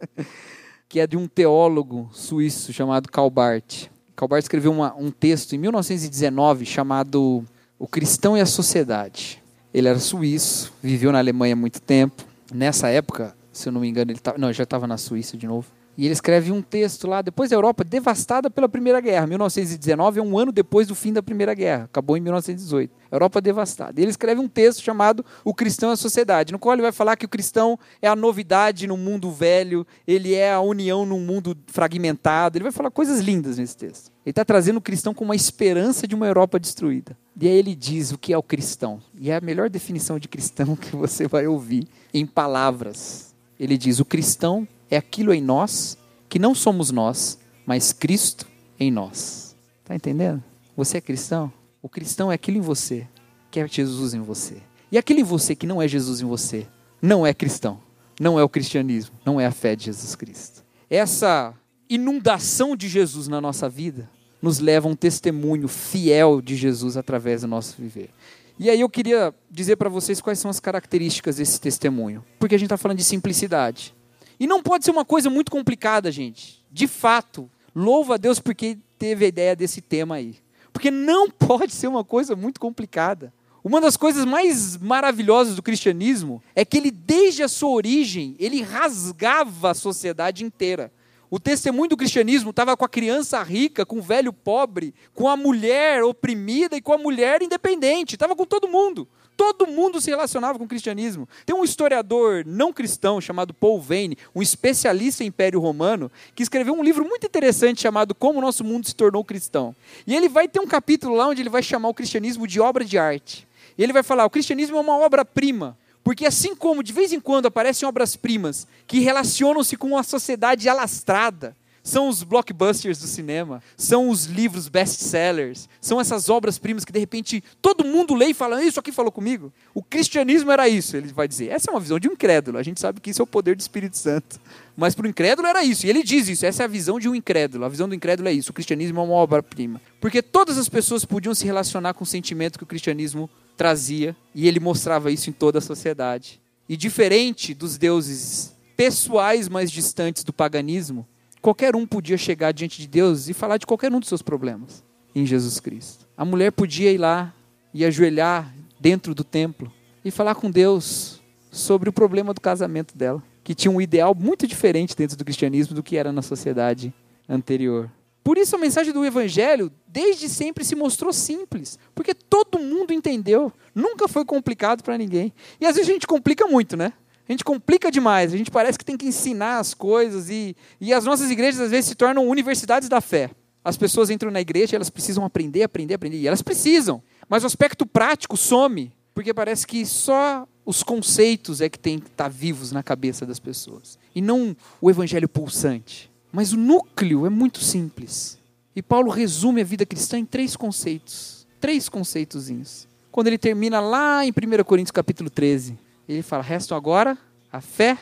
[0.89, 3.91] que é de um teólogo suíço chamado Karl Barth.
[4.15, 7.45] Calbart escreveu uma, um texto em 1919 chamado
[7.79, 9.43] O Cristão e a Sociedade.
[9.73, 12.25] Ele era suíço, viveu na Alemanha há muito tempo.
[12.53, 15.67] Nessa época, se eu não me engano, ele não, já estava na Suíça de novo.
[15.97, 19.27] E ele escreve um texto lá, depois da Europa devastada pela Primeira Guerra.
[19.27, 23.03] 1919 é um ano depois do fim da Primeira Guerra, acabou em 1918.
[23.11, 24.01] Europa devastada.
[24.01, 27.15] Ele escreve um texto chamado O Cristão e a Sociedade, no qual ele vai falar
[27.15, 31.55] que o cristão é a novidade no mundo velho, ele é a união num mundo
[31.67, 32.57] fragmentado.
[32.57, 34.11] Ele vai falar coisas lindas nesse texto.
[34.25, 37.17] Ele está trazendo o cristão com uma esperança de uma Europa destruída.
[37.39, 38.99] E aí ele diz o que é o cristão.
[39.19, 43.35] E é a melhor definição de cristão que você vai ouvir em palavras.
[43.61, 45.97] Ele diz: o cristão é aquilo em nós
[46.29, 48.47] que não somos nós, mas Cristo
[48.79, 49.57] em nós.
[49.81, 50.43] Está entendendo?
[50.77, 51.53] Você é cristão?
[51.81, 53.09] O cristão é aquilo em você
[53.51, 54.59] que é Jesus em você.
[54.91, 56.67] E aquilo em você que não é Jesus em você
[57.01, 57.81] não é cristão.
[58.21, 60.63] Não é o cristianismo, não é a fé de Jesus Cristo.
[60.89, 61.55] Essa
[61.89, 64.09] inundação de Jesus na nossa vida
[64.41, 68.11] nos leva a um testemunho fiel de Jesus através do nosso viver.
[68.59, 72.23] E aí eu queria dizer para vocês quais são as características desse testemunho.
[72.39, 73.95] Porque a gente está falando de simplicidade.
[74.39, 76.65] E não pode ser uma coisa muito complicada, gente.
[76.71, 80.37] De fato, louva a Deus porque teve a ideia desse tema aí.
[80.73, 83.33] Porque não pode ser uma coisa muito complicada.
[83.65, 88.61] Uma das coisas mais maravilhosas do cristianismo é que ele, desde a sua origem, ele
[88.61, 90.93] rasgava a sociedade inteira.
[91.31, 95.37] O testemunho do cristianismo estava com a criança rica, com o velho pobre, com a
[95.37, 98.17] mulher oprimida e com a mulher independente.
[98.17, 99.09] Estava com todo mundo.
[99.37, 101.29] Todo mundo se relacionava com o cristianismo.
[101.45, 106.75] Tem um historiador não cristão chamado Paul Vane, um especialista em Império Romano, que escreveu
[106.75, 109.75] um livro muito interessante chamado Como o Nosso Mundo se Tornou Cristão.
[110.07, 112.85] E ele vai ter um capítulo lá onde ele vai chamar o cristianismo de obra
[112.85, 113.47] de arte.
[113.77, 115.77] E ele vai falar: o cristianismo é uma obra-prima.
[116.05, 121.57] Porque assim como de vez em quando aparecem obras-primas que relacionam-se com uma sociedade alastrada,
[121.83, 127.43] são os blockbusters do cinema, são os livros best-sellers, são essas obras-primas que de repente
[127.61, 129.53] todo mundo lê e fala: Isso aqui falou comigo.
[129.75, 131.49] O cristianismo era isso, ele vai dizer.
[131.49, 133.57] Essa é uma visão de um incrédulo, a gente sabe que isso é o poder
[133.57, 134.41] do Espírito Santo.
[134.77, 137.09] Mas para o incrédulo era isso, e ele diz isso, essa é a visão de
[137.09, 137.65] um incrédulo.
[137.65, 139.81] A visão do incrédulo é isso: o cristianismo é uma obra-prima.
[140.01, 144.47] Porque todas as pessoas podiam se relacionar com o sentimento que o cristianismo trazia, e
[144.47, 146.41] ele mostrava isso em toda a sociedade.
[146.69, 151.07] E diferente dos deuses pessoais mais distantes do paganismo,
[151.43, 154.85] Qualquer um podia chegar diante de Deus e falar de qualquer um dos seus problemas
[155.13, 156.07] em Jesus Cristo.
[156.17, 157.35] A mulher podia ir lá
[157.75, 159.71] e ajoelhar dentro do templo
[160.05, 164.47] e falar com Deus sobre o problema do casamento dela, que tinha um ideal muito
[164.47, 166.95] diferente dentro do cristianismo do que era na sociedade
[167.29, 167.91] anterior.
[168.23, 173.53] Por isso a mensagem do evangelho desde sempre se mostrou simples, porque todo mundo entendeu,
[173.75, 175.33] nunca foi complicado para ninguém.
[175.61, 176.93] E às vezes a gente complica muito, né?
[177.33, 180.93] A gente complica demais, a gente parece que tem que ensinar as coisas e, e
[180.93, 183.31] as nossas igrejas às vezes se tornam universidades da fé.
[183.65, 186.19] As pessoas entram na igreja e elas precisam aprender, aprender, aprender.
[186.19, 187.03] E elas precisam.
[187.31, 192.09] Mas o aspecto prático some, porque parece que só os conceitos é que tem que
[192.09, 193.99] estar vivos na cabeça das pessoas.
[194.15, 196.11] E não o evangelho pulsante.
[196.31, 198.39] Mas o núcleo é muito simples.
[198.77, 201.47] E Paulo resume a vida cristã em três conceitos.
[201.59, 202.87] Três conceitozinhos.
[203.11, 205.79] Quando ele termina lá em 1 Coríntios capítulo 13,
[206.15, 207.17] ele fala: restam agora
[207.53, 207.99] a fé,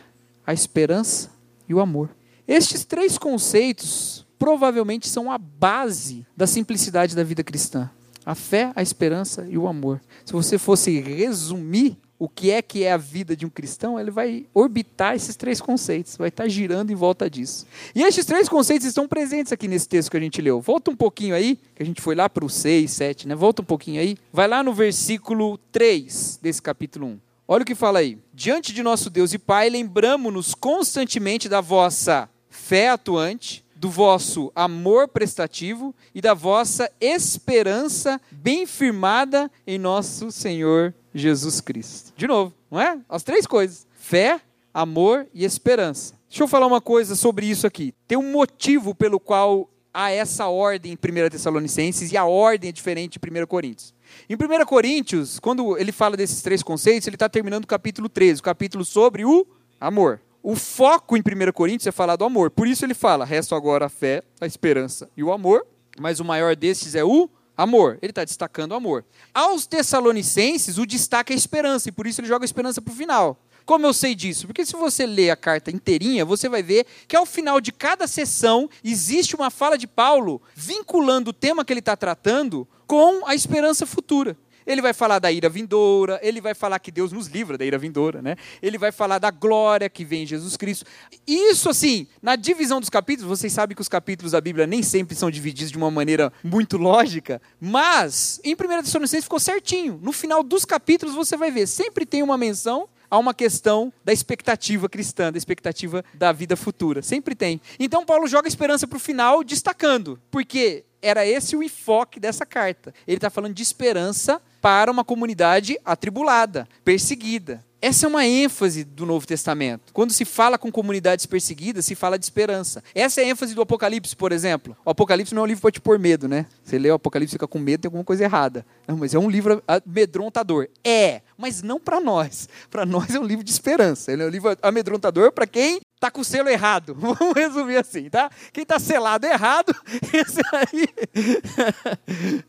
[0.47, 1.31] a esperança
[1.69, 2.11] e o amor.
[2.47, 7.91] Estes três conceitos provavelmente são a base da simplicidade da vida cristã:
[8.25, 10.01] a fé, a esperança e o amor.
[10.25, 14.11] Se você fosse resumir o que é que é a vida de um cristão, ele
[14.11, 17.67] vai orbitar esses três conceitos, vai estar girando em volta disso.
[17.95, 20.61] E esses três conceitos estão presentes aqui nesse texto que a gente leu.
[20.61, 23.35] Volta um pouquinho aí, que a gente foi lá para o 6, 7, né?
[23.35, 24.19] Volta um pouquinho aí.
[24.31, 27.19] Vai lá no versículo 3 desse capítulo 1.
[27.53, 28.17] Olha o que fala aí.
[28.33, 35.09] Diante de nosso Deus e Pai, lembramo-nos constantemente da vossa fé atuante, do vosso amor
[35.09, 42.13] prestativo e da vossa esperança bem firmada em nosso Senhor Jesus Cristo.
[42.17, 43.01] De novo, não é?
[43.09, 44.41] As três coisas: fé,
[44.73, 46.15] amor e esperança.
[46.29, 47.93] Deixa eu falar uma coisa sobre isso aqui.
[48.07, 52.73] Tem um motivo pelo qual há essa ordem em 1 Tessalonicenses e a ordem é
[52.73, 53.93] diferente em 1 Coríntios.
[54.29, 58.41] Em 1 Coríntios, quando ele fala desses três conceitos, ele está terminando o capítulo 13,
[58.41, 59.47] o capítulo sobre o
[59.81, 60.21] amor.
[60.43, 62.51] O foco em 1 Coríntios é falar do amor.
[62.51, 65.67] Por isso ele fala: resta agora a fé, a esperança e o amor,
[65.99, 67.99] mas o maior desses é o amor.
[68.01, 69.05] Ele está destacando o amor.
[69.35, 72.93] Aos Tessalonicenses, o destaque é a esperança, e por isso ele joga a esperança para
[72.93, 73.39] o final.
[73.65, 74.47] Como eu sei disso?
[74.47, 78.07] Porque se você ler a carta inteirinha, você vai ver que ao final de cada
[78.07, 83.35] sessão existe uma fala de Paulo vinculando o tema que ele está tratando com a
[83.35, 84.37] esperança futura.
[84.67, 87.79] Ele vai falar da ira vindoura, ele vai falar que Deus nos livra da ira
[87.79, 88.37] vindoura, né?
[88.63, 90.85] Ele vai falar da glória que vem em Jesus Cristo.
[91.27, 95.17] Isso, assim, na divisão dos capítulos, vocês sabem que os capítulos da Bíblia nem sempre
[95.17, 99.99] são divididos de uma maneira muito lógica, mas em 1 Tessalonicenses ficou certinho.
[100.03, 104.13] No final dos capítulos você vai ver, sempre tem uma menção há uma questão da
[104.13, 107.03] expectativa cristã, da expectativa da vida futura.
[107.03, 107.61] Sempre tem.
[107.79, 112.47] Então Paulo joga a esperança para o final, destacando, porque era esse o enfoque dessa
[112.47, 112.95] carta.
[113.07, 117.65] Ele está falando de esperança para uma comunidade atribulada, perseguida.
[117.83, 119.93] Essa é uma ênfase do Novo Testamento.
[119.95, 122.85] Quando se fala com comunidades perseguidas, se fala de esperança.
[122.95, 124.77] Essa é a ênfase do Apocalipse, por exemplo.
[124.85, 126.45] O Apocalipse não é um livro para te pôr medo, né?
[126.63, 128.67] Você lê o Apocalipse e fica com medo, tem alguma coisa errada.
[128.87, 130.69] Não, mas é um livro amedrontador.
[130.85, 132.51] É, mas não para nós.
[132.71, 134.13] Para nós é um livro de esperança.
[134.13, 136.95] Ele é um livro amedrontador para quem está com o selo errado.
[136.99, 138.31] Vamos resumir assim, tá?
[138.53, 139.77] Quem está selado errado,
[140.15, 140.89] esse aí.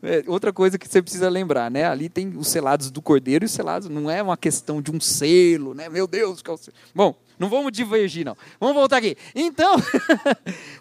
[0.02, 1.84] é, outra coisa que você precisa lembrar, né?
[1.84, 3.88] Ali tem os selados do cordeiro e os selados.
[3.90, 5.90] Não é uma questão de um selo, né?
[5.90, 6.74] Meu Deus, que é o selo.
[6.94, 8.36] Bom, não vamos divergir, não.
[8.58, 9.16] Vamos voltar aqui.
[9.34, 9.76] Então,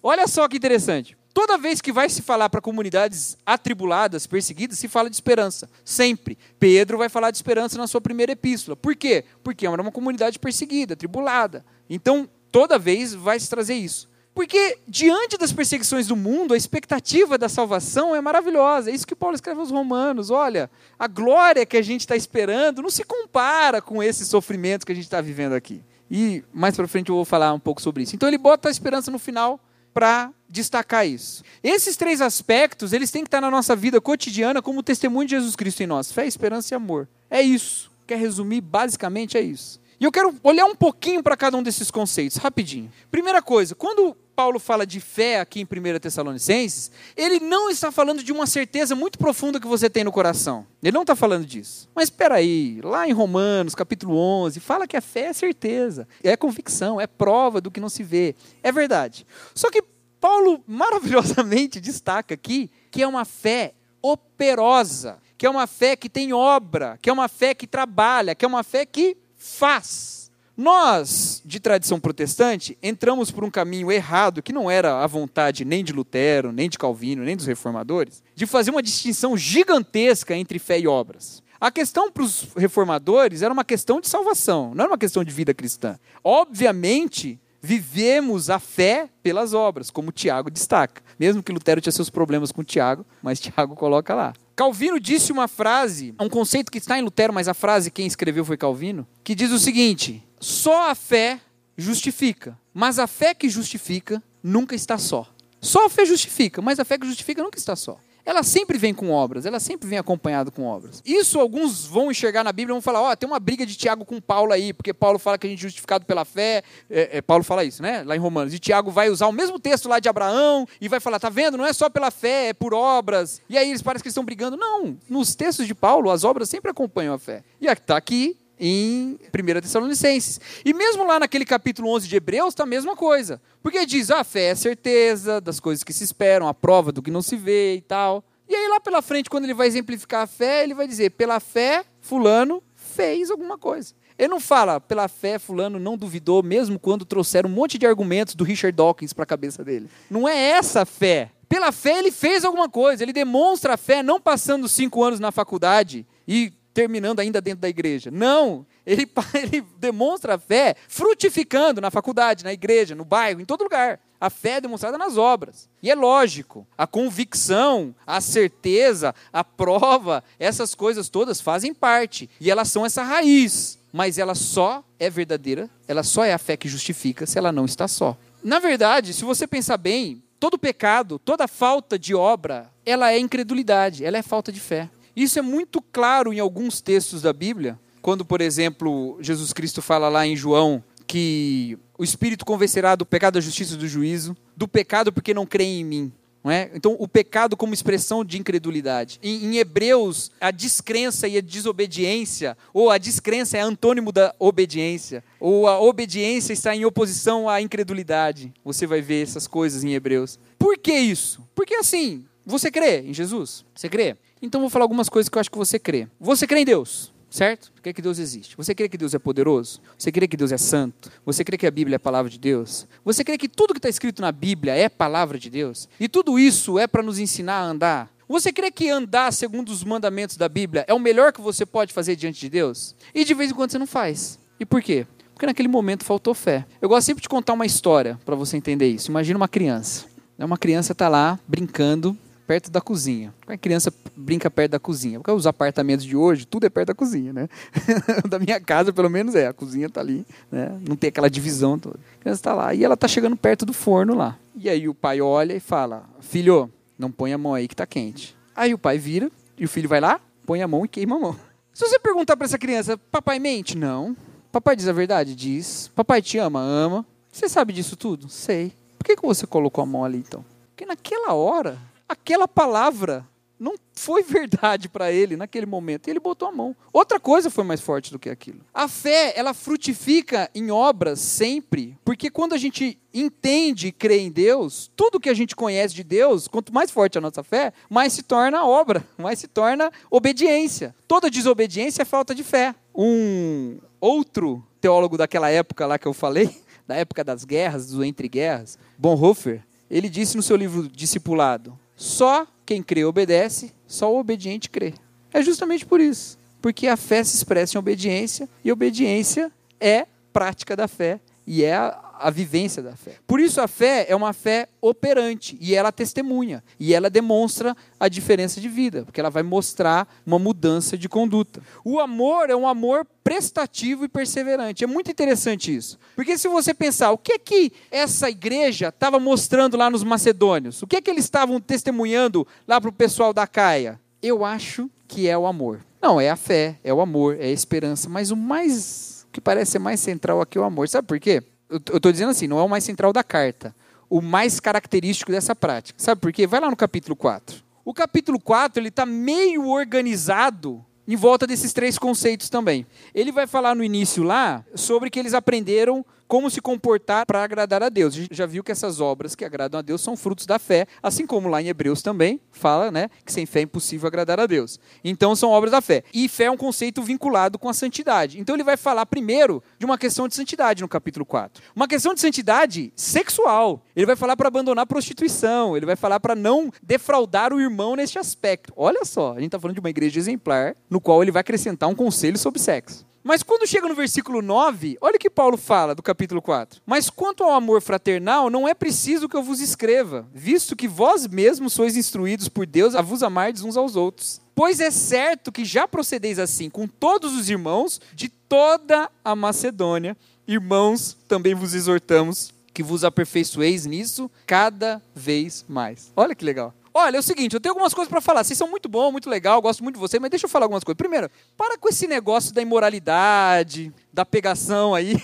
[0.02, 1.18] olha só que interessante.
[1.34, 5.70] Toda vez que vai se falar para comunidades atribuladas, perseguidas, se fala de esperança.
[5.84, 6.38] Sempre.
[6.60, 8.76] Pedro vai falar de esperança na sua primeira epístola.
[8.76, 9.26] Por quê?
[9.44, 11.66] Porque era uma comunidade perseguida, atribulada.
[11.90, 14.10] Então, toda vez vai se trazer isso.
[14.34, 18.90] Porque diante das perseguições do mundo, a expectativa da salvação é maravilhosa.
[18.90, 20.30] É isso que Paulo escreve aos Romanos.
[20.30, 24.92] Olha, a glória que a gente está esperando não se compara com esses sofrimentos que
[24.92, 25.84] a gente está vivendo aqui.
[26.10, 28.16] E mais para frente eu vou falar um pouco sobre isso.
[28.16, 29.60] Então ele bota a esperança no final
[29.94, 31.44] para destacar isso.
[31.62, 35.58] Esses três aspectos, eles têm que estar na nossa vida cotidiana como testemunho de Jesus
[35.58, 36.10] Cristo em nós.
[36.10, 37.08] Fé, esperança e amor.
[37.30, 37.92] É isso.
[38.08, 38.62] Quer resumir?
[38.62, 39.81] Basicamente é isso.
[40.02, 42.92] E eu quero olhar um pouquinho para cada um desses conceitos, rapidinho.
[43.12, 48.24] Primeira coisa, quando Paulo fala de fé aqui em 1 Tessalonicenses, ele não está falando
[48.24, 50.66] de uma certeza muito profunda que você tem no coração.
[50.82, 51.88] Ele não está falando disso.
[51.94, 56.36] Mas espera aí, lá em Romanos, capítulo 11, fala que a fé é certeza, é
[56.36, 58.34] convicção, é prova do que não se vê.
[58.64, 59.24] É verdade.
[59.54, 59.84] Só que
[60.20, 66.34] Paulo maravilhosamente destaca aqui que é uma fé operosa, que é uma fé que tem
[66.34, 70.30] obra, que é uma fé que trabalha, que é uma fé que faz.
[70.56, 75.84] Nós, de tradição protestante, entramos por um caminho errado, que não era a vontade nem
[75.84, 80.80] de Lutero, nem de Calvino, nem dos reformadores, de fazer uma distinção gigantesca entre fé
[80.80, 81.42] e obras.
[81.60, 85.32] A questão para os reformadores era uma questão de salvação, não era uma questão de
[85.32, 85.98] vida cristã.
[86.24, 91.02] Obviamente, vivemos a fé pelas obras, como Tiago destaca.
[91.20, 94.34] Mesmo que Lutero tinha seus problemas com Tiago, mas Tiago coloca lá.
[94.56, 98.46] Calvino disse uma frase, um conceito que está em Lutero, mas a frase quem escreveu
[98.46, 101.40] foi Calvino, que diz o seguinte: só a fé
[101.78, 105.28] justifica, mas a fé que justifica nunca está só.
[105.60, 108.94] Só a fé justifica, mas a fé que justifica nunca está só ela sempre vem
[108.94, 111.02] com obras, ela sempre vem acompanhada com obras.
[111.06, 113.76] Isso alguns vão enxergar na Bíblia e vão falar: ó, oh, tem uma briga de
[113.76, 116.64] Tiago com Paulo aí, porque Paulo fala que a gente é justificado pela fé.
[116.90, 118.04] É, é, Paulo fala isso, né?
[118.04, 118.54] Lá em Romanos.
[118.54, 121.58] E Tiago vai usar o mesmo texto lá de Abraão e vai falar: tá vendo?
[121.58, 123.42] Não é só pela fé, é por obras.
[123.50, 124.58] E aí eles parecem que estão brigando.
[124.58, 127.44] Não, nos textos de Paulo, as obras sempre acompanham a fé.
[127.60, 130.40] E está aqui em 1 Tessalonicenses.
[130.64, 133.42] E mesmo lá naquele capítulo 11 de Hebreus, está a mesma coisa.
[133.64, 136.92] Porque diz, ah, a fé é a certeza das coisas que se esperam, a prova
[136.92, 138.24] do que não se vê e tal.
[138.48, 141.40] E aí lá pela frente, quando ele vai exemplificar a fé, ele vai dizer, pela
[141.40, 143.96] fé, fulano fez alguma coisa.
[144.18, 148.36] Ele não fala, pela fé, fulano não duvidou, mesmo quando trouxeram um monte de argumentos
[148.36, 149.90] do Richard Dawkins para a cabeça dele.
[150.10, 151.32] Não é essa a fé.
[151.50, 155.32] Pela fé ele fez alguma coisa, ele demonstra a fé não passando cinco anos na
[155.32, 158.10] faculdade e terminando ainda dentro da igreja.
[158.12, 163.64] Não, ele, ele demonstra a fé frutificando na faculdade, na igreja, no bairro, em todo
[163.64, 164.00] lugar.
[164.20, 165.68] A fé é demonstrada nas obras.
[165.82, 172.30] E é lógico, a convicção, a certeza, a prova, essas coisas todas fazem parte.
[172.40, 173.80] E elas são essa raiz.
[173.92, 177.66] mas ela só é verdadeira, ela só é a fé que justifica se ela não
[177.66, 178.16] está só.
[178.42, 184.06] Na verdade, se você pensar bem, todo pecado, toda falta de obra, ela é incredulidade,
[184.06, 184.90] ela é falta de fé.
[185.16, 190.10] Isso é muito claro em alguns textos da Bíblia, quando, por exemplo, Jesus Cristo fala
[190.10, 194.68] lá em João que o Espírito convencerá do pecado, da justiça e do juízo, do
[194.68, 196.14] pecado porque não creem em mim.
[196.44, 196.72] É?
[196.74, 199.20] Então, o pecado como expressão de incredulidade.
[199.22, 205.24] Em, em, Hebreus, a descrença e a desobediência, ou a descrença é antônimo da obediência,
[205.40, 208.52] ou a obediência está em oposição à incredulidade.
[208.66, 210.40] Você vai ver essas coisas em Hebreus.
[210.58, 211.48] Por que isso?
[211.54, 213.66] Porque assim, você crê em Jesus?
[213.76, 214.16] Você crê?
[214.42, 216.08] Então, vou falar algumas coisas que eu acho que você crê.
[216.20, 217.12] Você crê em Deus?
[217.32, 217.72] certo?
[217.82, 218.56] Crê que Deus existe.
[218.58, 219.80] Você crê que Deus é poderoso?
[219.98, 221.10] Você crê que Deus é santo?
[221.26, 222.86] Você crê que a Bíblia é a palavra de Deus?
[223.06, 225.88] Você crê que tudo que está escrito na Bíblia é palavra de Deus?
[226.00, 228.12] E tudo isso é para nos ensinar a andar?
[228.28, 231.94] Você crê que andar segundo os mandamentos da Bíblia é o melhor que você pode
[231.94, 232.96] fazer diante de Deus?
[233.16, 234.38] E de vez em quando você não faz.
[234.60, 235.08] E por quê?
[235.34, 236.66] Porque naquele momento faltou fé.
[236.82, 239.10] Eu gosto sempre de contar uma história para você entender isso.
[239.10, 240.06] Imagina uma criança.
[240.38, 242.18] Uma criança está lá brincando
[242.52, 243.34] perto da cozinha.
[243.48, 245.20] A criança brinca perto da cozinha.
[245.20, 247.48] Porque os apartamentos de hoje, tudo é perto da cozinha, né?
[248.28, 249.48] da minha casa, pelo menos, é.
[249.48, 250.78] A cozinha está ali, né?
[250.86, 251.98] Não tem aquela divisão toda.
[251.98, 252.74] A criança está lá.
[252.74, 254.38] E ela está chegando perto do forno lá.
[254.54, 257.86] E aí o pai olha e fala, filho, não põe a mão aí que está
[257.86, 258.36] quente.
[258.54, 261.20] Aí o pai vira e o filho vai lá, põe a mão e queima a
[261.20, 261.40] mão.
[261.74, 263.78] Se você perguntar para essa criança, papai mente?
[263.78, 264.14] Não.
[264.52, 265.36] Papai diz a verdade?
[265.36, 265.90] Diz.
[265.96, 266.60] Papai te ama?
[266.60, 267.06] Ama.
[267.32, 268.28] Você sabe disso tudo?
[268.28, 268.74] Sei.
[268.98, 270.44] Por que, que você colocou a mão ali então?
[270.68, 271.78] Porque naquela hora
[272.12, 273.28] aquela palavra
[273.62, 276.08] não foi verdade para ele naquele momento.
[276.08, 276.76] E ele botou a mão.
[276.92, 278.62] Outra coisa foi mais forte do que aquilo.
[278.74, 284.32] A fé, ela frutifica em obras sempre, porque quando a gente entende e crê em
[284.32, 288.14] Deus, tudo que a gente conhece de Deus, quanto mais forte a nossa fé, mais
[288.14, 290.96] se torna obra, mais se torna obediência.
[291.08, 292.74] Toda desobediência é falta de fé.
[292.96, 296.50] Um outro teólogo daquela época lá que eu falei,
[296.88, 302.48] da época das guerras, do entre guerras, Bonhoeffer, ele disse no seu livro Discipulado: só
[302.66, 304.96] quem crê obedece, só o obediente crê.
[305.32, 306.36] É justamente por isso.
[306.60, 311.76] Porque a fé se expressa em obediência e obediência é prática da fé e é
[311.76, 311.90] a,
[312.22, 313.16] a, vivência da fé.
[313.26, 318.08] Por isso a fé é uma fé operante e ela testemunha e ela demonstra a
[318.08, 321.62] diferença de vida, porque ela vai mostrar uma mudança de conduta.
[321.84, 324.84] O amor é um amor prestativo e perseverante.
[324.84, 325.98] É muito interessante isso.
[326.16, 330.82] Porque se você pensar, o que é que essa igreja estava mostrando lá nos macedônios?
[330.82, 334.00] O que é que eles estavam testemunhando lá para o pessoal da Caia?
[334.22, 335.82] Eu acho que é o amor.
[336.02, 339.74] Não, é a fé, é o amor, é a esperança, mas o mais que parece
[339.74, 340.90] ser mais central aqui é o amor.
[340.90, 341.44] Sabe por quê?
[341.72, 343.74] Eu estou dizendo assim, não é o mais central da carta.
[344.10, 345.98] O mais característico dessa prática.
[345.98, 346.46] Sabe por quê?
[346.46, 347.64] Vai lá no capítulo 4.
[347.86, 352.86] O capítulo 4 ele está meio organizado em volta desses três conceitos também.
[353.16, 357.84] Ele vai falar no início lá sobre que eles aprenderam como se comportar para agradar
[357.84, 358.14] a Deus.
[358.14, 360.88] A gente já viu que essas obras que agradam a Deus são frutos da fé,
[361.04, 364.46] assim como lá em Hebreus também fala, né, que sem fé é impossível agradar a
[364.46, 364.80] Deus.
[365.04, 366.06] Então são obras da fé.
[366.14, 368.40] E fé é um conceito vinculado com a santidade.
[368.40, 371.62] Então ele vai falar primeiro de uma questão de santidade no capítulo 4.
[371.76, 373.84] Uma questão de santidade sexual.
[373.94, 377.98] Ele vai falar para abandonar a prostituição, ele vai falar para não defraudar o irmão
[377.98, 378.72] neste aspecto.
[378.78, 381.90] Olha só, a gente está falando de uma igreja exemplar, no qual ele vai acrescentar
[381.90, 383.11] um conselho sobre sexo.
[383.24, 386.82] Mas quando chega no versículo 9, olha o que Paulo fala do capítulo 4.
[386.86, 391.28] Mas quanto ao amor fraternal, não é preciso que eu vos escreva, visto que vós
[391.28, 394.42] mesmos sois instruídos por Deus a vos amardes uns aos outros.
[394.56, 400.18] Pois é certo que já procedeis assim com todos os irmãos de toda a Macedônia.
[400.48, 406.12] Irmãos, também vos exortamos que vos aperfeiçoeis nisso cada vez mais.
[406.16, 406.74] Olha que legal.
[406.94, 408.44] Olha, é o seguinte, eu tenho algumas coisas para falar.
[408.44, 410.84] Vocês são muito bom, muito legal, gosto muito de vocês, mas deixa eu falar algumas
[410.84, 410.98] coisas.
[410.98, 415.16] Primeiro, para com esse negócio da imoralidade, da pegação aí.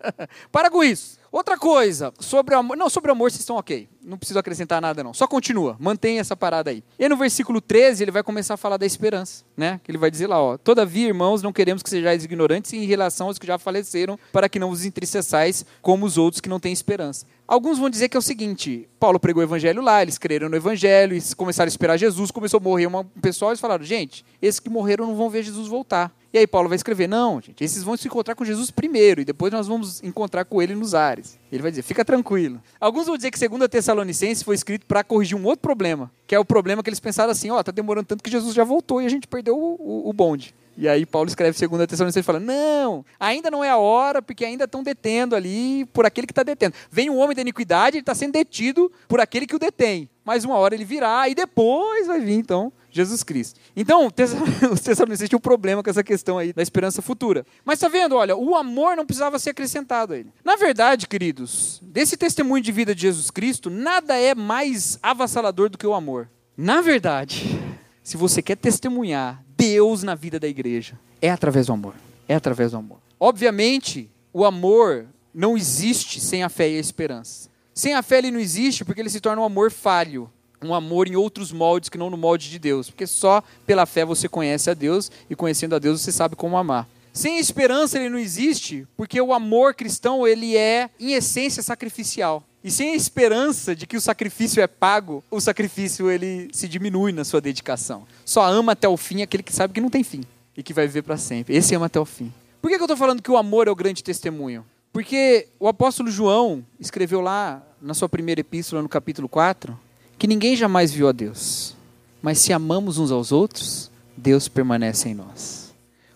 [0.52, 1.17] para com isso.
[1.30, 2.76] Outra coisa, sobre amor.
[2.76, 3.88] Não, sobre amor vocês estão ok.
[4.02, 5.12] Não preciso acrescentar nada, não.
[5.12, 6.82] Só continua, mantém essa parada aí.
[6.98, 9.78] E no versículo 13, ele vai começar a falar da esperança, né?
[9.86, 10.56] Ele vai dizer lá, ó.
[10.56, 14.58] Todavia, irmãos, não queremos que sejais ignorantes em relação aos que já faleceram, para que
[14.58, 17.26] não vos entristeçais como os outros que não têm esperança.
[17.46, 20.56] Alguns vão dizer que é o seguinte: Paulo pregou o evangelho lá, eles creram no
[20.56, 24.60] evangelho, e começaram a esperar Jesus, começou a morrer um pessoal, eles falaram: gente, esses
[24.60, 26.10] que morreram não vão ver Jesus voltar.
[26.32, 29.24] E aí Paulo vai escrever: não, gente, esses vão se encontrar com Jesus primeiro, e
[29.24, 31.38] depois nós vamos encontrar com ele nos ares.
[31.50, 32.60] Ele vai dizer: fica tranquilo.
[32.80, 36.38] Alguns vão dizer que 2 Tessalonicenses foi escrito para corrigir um outro problema, que é
[36.38, 39.00] o problema que eles pensaram assim: ó, oh, tá demorando tanto que Jesus já voltou
[39.00, 40.54] e a gente perdeu o, o, o bonde.
[40.80, 44.62] E aí Paulo escreve 2 Tessalonicenses fala: Não, ainda não é a hora, porque ainda
[44.62, 46.76] estão detendo ali por aquele que está detendo.
[46.88, 50.08] Vem um homem da iniquidade, ele está sendo detido por aquele que o detém.
[50.24, 53.58] Mas uma hora ele virá e depois vai vir, então, Jesus Cristo.
[53.74, 54.06] Então,
[54.70, 57.44] os Tessalonicenses tinham um problema com essa questão aí da esperança futura.
[57.64, 60.32] Mas está vendo, olha, o amor não precisava ser acrescentado a ele.
[60.44, 65.78] Na verdade, queridos, desse testemunho de vida de Jesus Cristo, nada é mais avassalador do
[65.78, 66.30] que o amor.
[66.56, 67.58] Na verdade,
[68.00, 70.98] se você quer testemunhar Deus na vida da igreja.
[71.20, 71.94] É através do amor.
[72.28, 72.98] É através do amor.
[73.18, 77.50] Obviamente, o amor não existe sem a fé e a esperança.
[77.74, 80.30] Sem a fé ele não existe porque ele se torna um amor falho,
[80.62, 84.04] um amor em outros moldes que não no molde de Deus, porque só pela fé
[84.04, 86.88] você conhece a Deus e conhecendo a Deus você sabe como amar.
[87.12, 92.44] Sem esperança ele não existe, porque o amor cristão ele é em essência sacrificial.
[92.62, 97.12] E sem a esperança de que o sacrifício é pago, o sacrifício ele se diminui
[97.12, 98.06] na sua dedicação.
[98.24, 100.22] Só ama até o fim aquele que sabe que não tem fim
[100.56, 101.54] e que vai viver para sempre.
[101.54, 102.32] Esse ama até o fim.
[102.60, 104.64] Por que, que eu estou falando que o amor é o grande testemunho?
[104.92, 109.78] Porque o apóstolo João escreveu lá na sua primeira epístola, no capítulo 4,
[110.18, 111.76] que ninguém jamais viu a Deus.
[112.20, 115.72] Mas se amamos uns aos outros, Deus permanece em nós.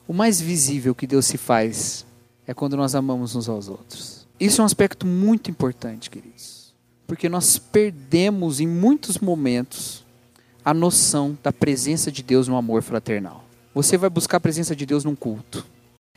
[0.08, 2.04] O mais visível que Deus se faz
[2.46, 4.21] é quando nós amamos uns aos outros.
[4.42, 6.74] Isso é um aspecto muito importante, queridos.
[7.06, 10.04] Porque nós perdemos em muitos momentos
[10.64, 13.44] a noção da presença de Deus no amor fraternal.
[13.72, 15.64] Você vai buscar a presença de Deus num culto.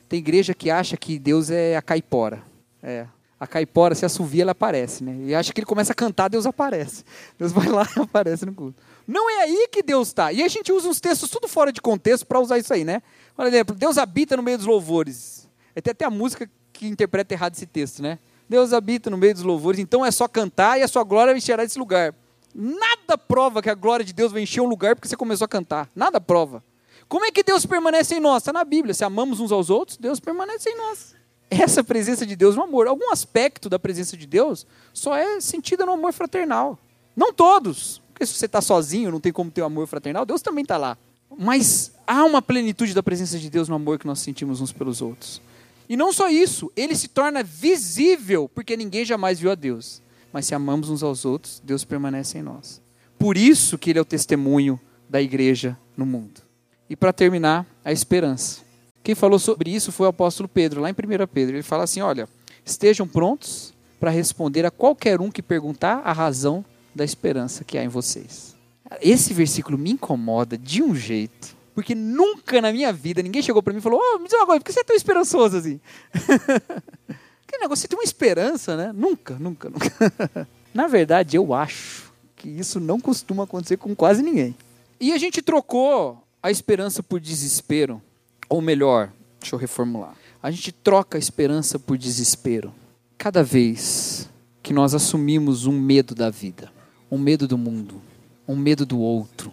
[0.09, 2.41] Tem igreja que acha que Deus é a caipora.
[2.81, 3.05] É.
[3.39, 5.15] A caipora, se assovia, ela aparece, né?
[5.27, 7.03] E acha que ele começa a cantar, Deus aparece.
[7.37, 8.81] Deus vai lá e aparece no culto.
[9.07, 10.31] Não é aí que Deus está.
[10.31, 13.03] E a gente usa uns textos tudo fora de contexto para usar isso aí, né?
[13.35, 15.47] Por exemplo, Deus habita no meio dos louvores.
[15.83, 16.49] Tem até a música
[16.79, 18.19] que interpreta errado esse texto, né?
[18.47, 21.63] Deus habita no meio dos louvores, então é só cantar e a sua glória encherá
[21.63, 22.13] esse lugar.
[22.53, 25.47] Nada prova que a glória de Deus vai encher um lugar porque você começou a
[25.47, 25.89] cantar.
[25.95, 26.63] Nada prova.
[27.07, 28.43] Como é que Deus permanece em nós?
[28.43, 28.93] Está na Bíblia.
[28.93, 31.15] Se amamos uns aos outros, Deus permanece em nós.
[31.49, 32.87] Essa presença de Deus no amor.
[32.87, 36.79] Algum aspecto da presença de Deus só é sentida no amor fraternal.
[37.15, 38.01] Não todos.
[38.13, 40.61] Porque se você está sozinho, não tem como ter o um amor fraternal, Deus também
[40.61, 40.97] está lá.
[41.37, 45.01] Mas há uma plenitude da presença de Deus no amor que nós sentimos uns pelos
[45.01, 45.41] outros.
[45.87, 50.01] E não só isso, ele se torna visível, porque ninguém jamais viu a Deus.
[50.33, 52.81] Mas se amamos uns aos outros, Deus permanece em nós.
[53.17, 54.79] Por isso que ele é o testemunho
[55.09, 56.41] da igreja no mundo.
[56.89, 58.61] E para terminar, a esperança.
[59.03, 61.55] Quem falou sobre isso foi o apóstolo Pedro, lá em 1 Pedro.
[61.55, 62.27] Ele fala assim: olha,
[62.65, 67.83] estejam prontos para responder a qualquer um que perguntar a razão da esperança que há
[67.83, 68.55] em vocês.
[69.01, 71.54] Esse versículo me incomoda de um jeito.
[71.75, 74.45] Porque nunca na minha vida ninguém chegou para mim e falou: oh, me diz uma
[74.45, 75.79] coisa, por que você é tão esperançoso assim?
[77.45, 78.93] que negócio, você tem uma esperança, né?
[78.95, 80.47] Nunca, nunca, nunca.
[80.73, 84.55] na verdade, eu acho que isso não costuma acontecer com quase ninguém.
[85.01, 88.01] E a gente trocou a esperança por desespero.
[88.47, 90.15] Ou melhor, deixa eu reformular.
[90.41, 92.73] A gente troca a esperança por desespero.
[93.17, 94.29] Cada vez
[94.63, 96.71] que nós assumimos um medo da vida,
[97.11, 98.01] um medo do mundo,
[98.47, 99.51] um medo do outro,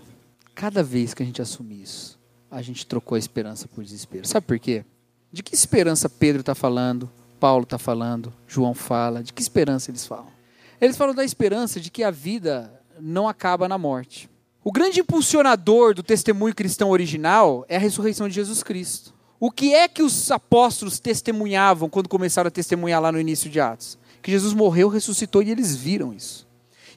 [0.55, 2.18] Cada vez que a gente assume isso,
[2.50, 4.26] a gente trocou a esperança por desespero.
[4.26, 4.84] Sabe por quê?
[5.32, 9.22] De que esperança Pedro está falando, Paulo está falando, João fala?
[9.22, 10.28] De que esperança eles falam?
[10.80, 14.28] Eles falam da esperança de que a vida não acaba na morte.
[14.62, 19.12] O grande impulsionador do testemunho cristão original é a ressurreição de Jesus Cristo.
[19.40, 23.59] O que é que os apóstolos testemunhavam quando começaram a testemunhar lá no início de
[23.59, 23.98] Atos?
[24.22, 26.46] Que Jesus morreu, ressuscitou e eles viram isso.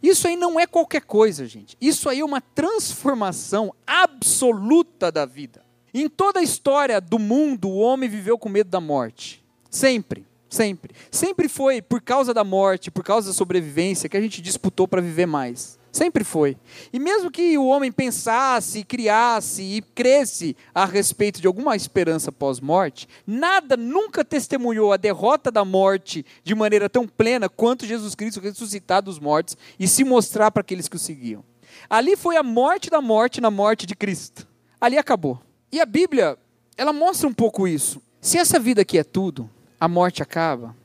[0.01, 1.77] Isso aí não é qualquer coisa, gente.
[1.79, 5.63] Isso aí é uma transformação absoluta da vida.
[5.93, 9.43] Em toda a história do mundo, o homem viveu com medo da morte.
[9.69, 10.93] Sempre, sempre.
[11.09, 15.01] Sempre foi por causa da morte, por causa da sobrevivência, que a gente disputou para
[15.01, 15.79] viver mais.
[15.95, 16.57] Sempre foi.
[16.91, 23.07] E mesmo que o homem pensasse, criasse e cresce a respeito de alguma esperança pós-morte,
[23.25, 29.01] nada nunca testemunhou a derrota da morte de maneira tão plena quanto Jesus Cristo ressuscitar
[29.01, 31.45] dos mortos e se mostrar para aqueles que o seguiam.
[31.89, 34.45] Ali foi a morte da morte na morte de Cristo.
[34.81, 35.39] Ali acabou.
[35.71, 36.37] E a Bíblia,
[36.75, 38.01] ela mostra um pouco isso.
[38.19, 40.75] Se essa vida aqui é tudo, a morte acaba,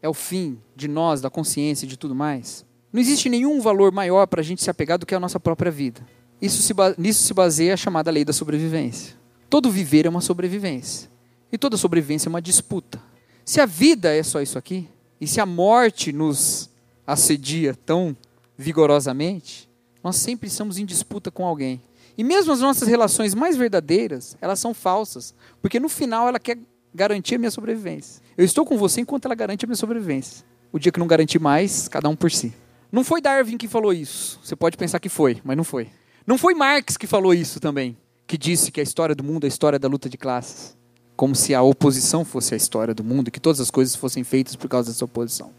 [0.00, 2.64] é o fim de nós, da consciência e de tudo mais.
[2.92, 5.70] Não existe nenhum valor maior para a gente se apegar do que a nossa própria
[5.70, 6.00] vida.
[6.40, 9.14] Isso se, nisso se baseia a chamada lei da sobrevivência.
[9.48, 11.10] Todo viver é uma sobrevivência.
[11.52, 13.00] E toda sobrevivência é uma disputa.
[13.44, 14.88] Se a vida é só isso aqui,
[15.20, 16.70] e se a morte nos
[17.06, 18.16] assedia tão
[18.56, 19.68] vigorosamente,
[20.02, 21.82] nós sempre estamos em disputa com alguém.
[22.16, 26.58] E mesmo as nossas relações mais verdadeiras, elas são falsas, porque no final ela quer
[26.94, 28.22] garantir a minha sobrevivência.
[28.36, 30.44] Eu estou com você enquanto ela garante a minha sobrevivência.
[30.72, 32.52] O dia que não garantir mais, cada um por si.
[32.92, 34.40] Não foi Darwin que falou isso.
[34.42, 35.88] Você pode pensar que foi, mas não foi.
[36.26, 37.96] Não foi Marx que falou isso também.
[38.26, 40.76] que disse que a história do mundo é a história da luta de classes.
[41.16, 44.54] Como se a oposição fosse a história do mundo, que todas as coisas fossem feitas
[44.54, 45.50] por causa dessa oposição.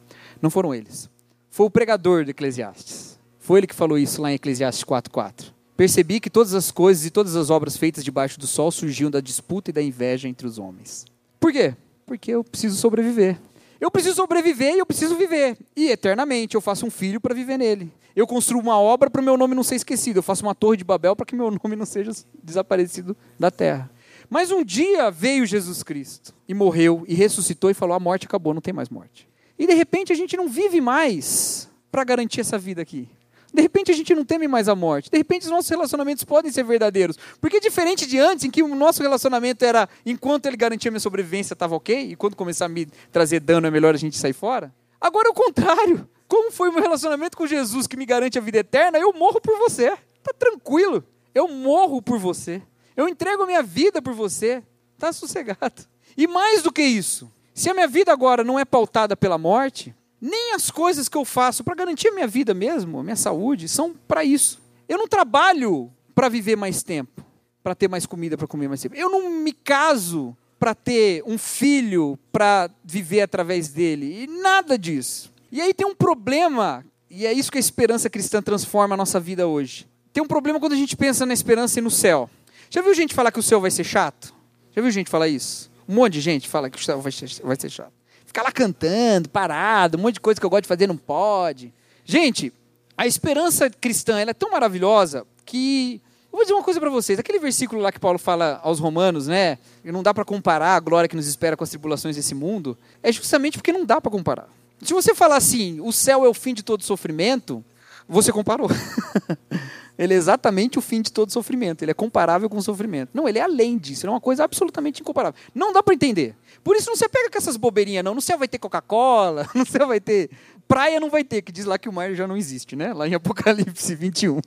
[0.42, 1.10] Não foram eles.
[1.50, 3.20] Foi o pregador de Eclesiastes.
[3.40, 5.54] Foi ele que falou isso lá em Eclesiastes 4:4.
[5.76, 9.20] Percebi que todas as coisas e todas as obras feitas debaixo do sol surgiam da
[9.20, 11.06] disputa e da inveja entre os homens.
[11.40, 11.76] Por quê?
[12.06, 13.38] Porque eu preciso sobreviver.
[13.82, 15.58] Eu preciso sobreviver e eu preciso viver.
[15.76, 17.92] E eternamente eu faço um filho para viver nele.
[18.16, 20.18] Eu construo uma obra para o meu nome não ser esquecido.
[20.18, 22.12] Eu faço uma torre de Babel para que meu nome não seja
[22.44, 23.90] desaparecido da terra.
[24.30, 28.54] Mas um dia veio Jesus Cristo e morreu e ressuscitou e falou: a morte acabou,
[28.54, 29.28] não tem mais morte.
[29.58, 33.10] E de repente a gente não vive mais para garantir essa vida aqui.
[33.54, 35.10] De repente a gente não teme mais a morte.
[35.10, 37.18] De repente os nossos relacionamentos podem ser verdadeiros.
[37.40, 41.54] Porque diferente de antes, em que o nosso relacionamento era enquanto ele garantia minha sobrevivência
[41.54, 44.74] estava ok, e quando começar a me trazer dano é melhor a gente sair fora.
[45.00, 46.08] Agora é o contrário.
[46.28, 49.42] Como foi o meu relacionamento com Jesus que me garante a vida eterna, eu morro
[49.42, 49.92] por você.
[50.24, 51.04] Tá tranquilo.
[51.36, 52.62] Eu morro por você.
[52.96, 54.64] Eu entrego a minha vida por você.
[54.98, 55.84] Tá sossegado.
[56.16, 59.96] E mais do que isso, se a minha vida agora não é pautada pela morte,
[60.22, 63.68] nem as coisas que eu faço para garantir a minha vida mesmo, a minha saúde,
[63.68, 64.62] são para isso.
[64.88, 67.26] Eu não trabalho para viver mais tempo,
[67.64, 68.96] para ter mais comida para comer mais tempo.
[68.96, 74.24] Eu não me caso para ter um filho para viver através dele.
[74.24, 75.32] E nada disso.
[75.52, 79.20] E aí tem um problema, e é isso que a esperança cristã transforma a nossa
[79.20, 79.88] vida hoje.
[80.14, 82.30] Tem um problema quando a gente pensa na esperança e no céu.
[82.70, 84.34] Já viu gente falar que o céu vai ser chato?
[84.76, 85.72] Já viu gente falar isso?
[85.90, 88.01] Um monte de gente fala que o céu vai ser, vai ser chato
[88.32, 91.74] ficar lá cantando, parado, um monte de coisa que eu gosto de fazer não pode.
[92.06, 92.52] Gente,
[92.98, 96.02] a esperança cristã ela é tão maravilhosa que
[96.32, 97.20] eu vou dizer uma coisa para vocês.
[97.20, 99.58] Aquele versículo lá que Paulo fala aos romanos, né?
[99.84, 102.78] Não dá para comparar a glória que nos espera com as tribulações desse mundo.
[103.04, 104.48] É justamente porque não dá para comparar.
[104.82, 107.64] Se você falar assim, o céu é o fim de todo sofrimento,
[108.08, 108.70] você comparou.
[110.02, 111.84] ele é exatamente o fim de todo sofrimento.
[111.84, 113.12] Ele é comparável com o sofrimento.
[113.14, 114.04] Não, ele é além disso.
[114.04, 115.40] Ele é uma coisa absolutamente incomparável.
[115.54, 116.36] Não dá para entender.
[116.64, 118.16] Por isso não se pega com essas bobeirinhas, não.
[118.16, 120.32] No céu vai ter Coca-Cola, no céu vai ter.
[120.68, 122.94] Praia não vai ter, que diz lá que o mar já não existe, né?
[122.94, 124.40] Lá em Apocalipse 21.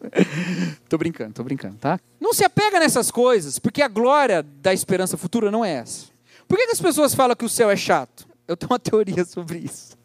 [0.89, 2.01] tô brincando, tô brincando, tá?
[2.21, 6.07] Não se apega nessas coisas, porque a glória da esperança futura não é essa.
[6.49, 8.27] Por que, que as pessoas falam que o céu é chato?
[8.49, 9.97] Eu tenho uma teoria sobre isso.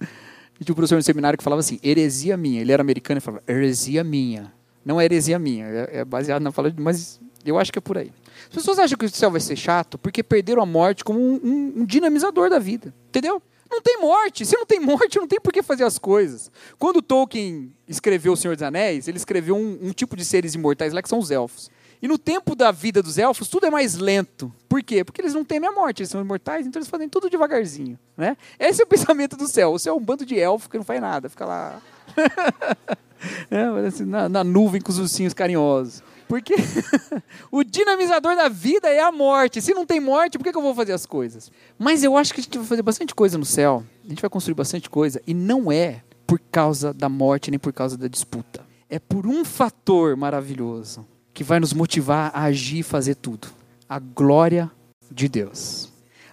[0.64, 2.62] Tinha um professor no seminário que falava assim, heresia minha.
[2.62, 4.59] Ele era americano e falava, heresia minha.
[4.90, 7.82] Não é heresia minha, é, é baseado na fala, de, mas eu acho que é
[7.82, 8.12] por aí.
[8.48, 11.40] As pessoas acham que o céu vai ser chato porque perderam a morte como um,
[11.44, 12.92] um, um dinamizador da vida.
[13.08, 13.40] Entendeu?
[13.70, 14.48] Não tem morte.
[14.48, 16.50] Se não tem morte, não tem por que fazer as coisas.
[16.80, 20.92] Quando Tolkien escreveu O Senhor dos Anéis, ele escreveu um, um, tipo de seres imortais
[20.92, 21.70] lá que são os elfos.
[22.02, 24.52] E no tempo da vida dos elfos, tudo é mais lento.
[24.68, 25.04] Por quê?
[25.04, 28.00] Porque eles não temem a morte, eles são imortais, então eles fazem tudo devagarzinho.
[28.18, 28.36] Né?
[28.58, 29.72] Esse é o pensamento do céu.
[29.72, 31.80] O céu é um bando de elfos que não faz nada, fica lá.
[33.50, 36.04] é, assim, na, na nuvem com os ursinhos carinhosos.
[36.28, 36.54] Porque
[37.52, 39.62] o dinamizador da vida é a morte.
[39.62, 41.52] Se não tem morte, por que, eu vou fazer as coisas?
[41.78, 43.84] Mas eu acho que a gente vai fazer bastante coisa no céu.
[44.06, 45.20] A gente vai construir bastante coisa.
[45.26, 48.64] E não é por causa da morte nem por causa da disputa.
[48.88, 53.48] É por um fator maravilhoso que vai nos motivar a agir e fazer tudo:
[53.88, 54.70] a glória
[55.12, 55.89] de Deus.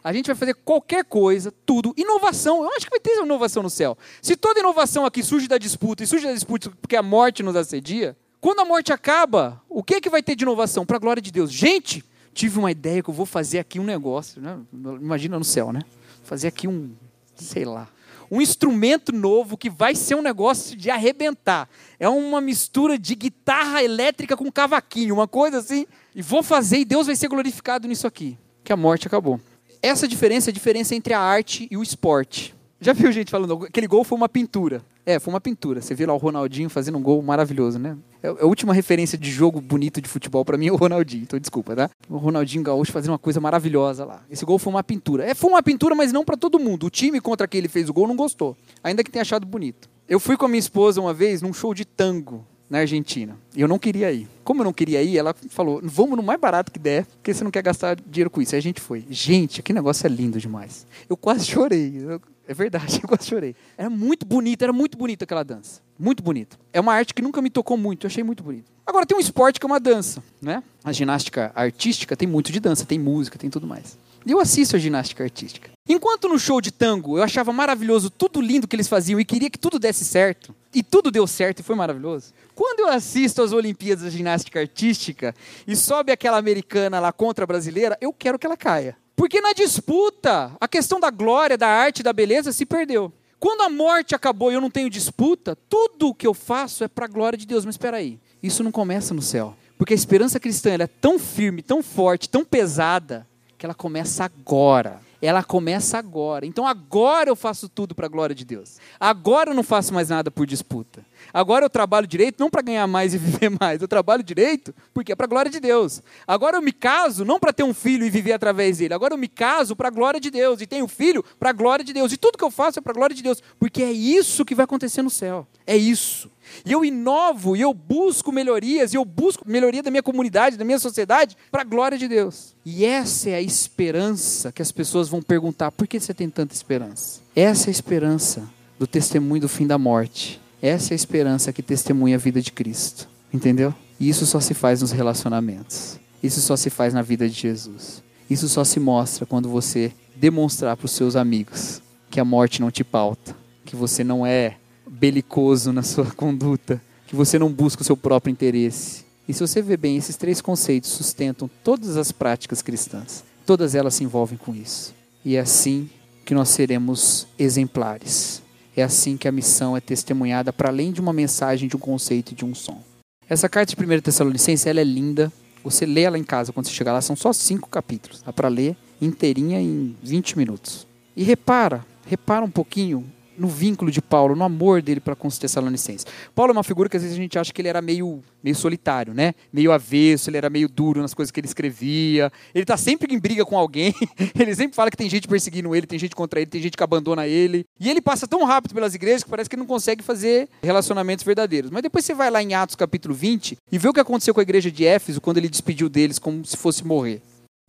[0.06, 1.92] A gente vai fazer qualquer coisa, tudo.
[1.96, 3.98] Inovação, eu acho que vai ter inovação no céu.
[4.22, 7.56] Se toda inovação aqui surge da disputa, e surge da disputa porque a morte nos
[7.56, 10.86] assedia, quando a morte acaba, o que, é que vai ter de inovação?
[10.86, 11.50] Para a glória de Deus.
[11.50, 14.40] Gente, tive uma ideia que eu vou fazer aqui um negócio.
[14.40, 14.56] Né?
[14.72, 15.80] Imagina no céu, né?
[16.22, 16.94] Fazer aqui um,
[17.34, 17.88] sei lá,
[18.30, 21.68] um instrumento novo que vai ser um negócio de arrebentar.
[21.98, 25.84] É uma mistura de guitarra elétrica com cavaquinho, uma coisa assim.
[26.14, 28.38] E vou fazer e Deus vai ser glorificado nisso aqui.
[28.62, 29.40] Que a morte acabou.
[29.82, 32.54] Essa diferença é a diferença entre a arte e o esporte.
[32.80, 34.82] Já viu gente falando, aquele gol foi uma pintura.
[35.04, 35.80] É, foi uma pintura.
[35.80, 37.96] Você viu lá o Ronaldinho fazendo um gol maravilhoso, né?
[38.22, 41.22] É, é a última referência de jogo bonito de futebol para mim é o Ronaldinho,
[41.22, 41.90] então desculpa, tá?
[42.08, 44.22] O Ronaldinho Gaúcho fazendo uma coisa maravilhosa lá.
[44.28, 45.24] Esse gol foi uma pintura.
[45.24, 46.86] É, foi uma pintura, mas não para todo mundo.
[46.86, 49.88] O time contra quem ele fez o gol não gostou, ainda que tenha achado bonito.
[50.08, 53.36] Eu fui com a minha esposa uma vez num show de tango na Argentina.
[53.54, 54.28] E eu não queria ir.
[54.44, 57.44] Como eu não queria ir, ela falou: vamos no mais barato que der, porque você
[57.44, 58.54] não quer gastar dinheiro com isso.
[58.54, 59.04] Aí a gente foi.
[59.08, 60.86] Gente, aquele negócio é lindo demais.
[61.08, 61.94] Eu quase chorei.
[61.96, 63.54] Eu, é verdade, eu quase chorei.
[63.76, 65.80] Era muito bonita, era muito bonita aquela dança.
[65.98, 66.56] Muito bonita.
[66.72, 68.70] É uma arte que nunca me tocou muito, eu achei muito bonito.
[68.86, 70.62] Agora tem um esporte que é uma dança, né?
[70.84, 73.98] A ginástica artística tem muito de dança, tem música, tem tudo mais.
[74.24, 75.70] E eu assisto a ginástica artística.
[75.88, 79.48] Enquanto no show de tango eu achava maravilhoso tudo lindo que eles faziam e queria
[79.48, 82.34] que tudo desse certo, e tudo deu certo e foi maravilhoso.
[82.56, 85.34] Quando eu assisto às Olimpíadas de Ginástica Artística
[85.66, 88.96] e sobe aquela americana lá contra a brasileira, eu quero que ela caia.
[89.14, 93.12] Porque na disputa, a questão da glória, da arte, da beleza se perdeu.
[93.38, 96.88] Quando a morte acabou e eu não tenho disputa, tudo o que eu faço é
[96.88, 97.66] para a glória de Deus.
[97.66, 99.54] Mas espera aí, isso não começa no céu.
[99.76, 103.26] Porque a esperança cristã é tão firme, tão forte, tão pesada,
[103.58, 105.02] que ela começa agora.
[105.20, 106.46] Ela começa agora.
[106.46, 108.78] Então agora eu faço tudo para a glória de Deus.
[108.98, 111.04] Agora eu não faço mais nada por disputa.
[111.36, 113.82] Agora eu trabalho direito não para ganhar mais e viver mais.
[113.82, 116.02] Eu trabalho direito porque é para a glória de Deus.
[116.26, 118.94] Agora eu me caso não para ter um filho e viver através dele.
[118.94, 121.84] Agora eu me caso para a glória de Deus e tenho filho para a glória
[121.84, 122.10] de Deus.
[122.10, 124.54] E tudo que eu faço é para a glória de Deus, porque é isso que
[124.54, 125.46] vai acontecer no céu.
[125.66, 126.30] É isso.
[126.64, 130.64] E eu inovo, e eu busco melhorias, e eu busco melhoria da minha comunidade, da
[130.64, 132.54] minha sociedade, para a glória de Deus.
[132.64, 136.54] E essa é a esperança que as pessoas vão perguntar: por que você tem tanta
[136.54, 137.20] esperança?
[137.34, 140.40] Essa é a esperança do testemunho do fim da morte.
[140.66, 143.08] Essa é a esperança que testemunha a vida de Cristo.
[143.32, 143.72] Entendeu?
[144.00, 145.96] E isso só se faz nos relacionamentos.
[146.20, 148.02] Isso só se faz na vida de Jesus.
[148.28, 152.68] Isso só se mostra quando você demonstrar para os seus amigos que a morte não
[152.68, 154.56] te pauta, que você não é
[154.90, 159.04] belicoso na sua conduta, que você não busca o seu próprio interesse.
[159.28, 163.22] E se você vê bem, esses três conceitos sustentam todas as práticas cristãs.
[163.46, 164.92] Todas elas se envolvem com isso.
[165.24, 165.88] E é assim
[166.24, 168.42] que nós seremos exemplares.
[168.76, 172.32] É assim que a missão é testemunhada para além de uma mensagem, de um conceito
[172.32, 172.82] e de um som.
[173.28, 175.32] Essa carta de 1 Tessalonicense ela é linda.
[175.64, 178.22] Você lê ela em casa quando você chegar lá, são só cinco capítulos.
[178.22, 180.86] Dá para ler inteirinha em 20 minutos.
[181.16, 183.04] E repara, repara um pouquinho
[183.38, 186.06] no vínculo de Paulo, no amor dele para com os Tessalonicenses.
[186.34, 188.56] Paulo é uma figura que às vezes a gente acha que ele era meio, meio
[188.56, 189.34] solitário, né?
[189.52, 192.30] Meio avesso, ele era meio duro nas coisas que ele escrevia.
[192.54, 193.94] Ele está sempre em briga com alguém.
[194.38, 196.82] ele sempre fala que tem gente perseguindo ele, tem gente contra ele, tem gente que
[196.82, 197.64] abandona ele.
[197.78, 201.24] E ele passa tão rápido pelas igrejas que parece que ele não consegue fazer relacionamentos
[201.24, 201.70] verdadeiros.
[201.70, 204.40] Mas depois você vai lá em Atos capítulo 20 e vê o que aconteceu com
[204.40, 207.22] a igreja de Éfeso quando ele despediu deles como se fosse morrer.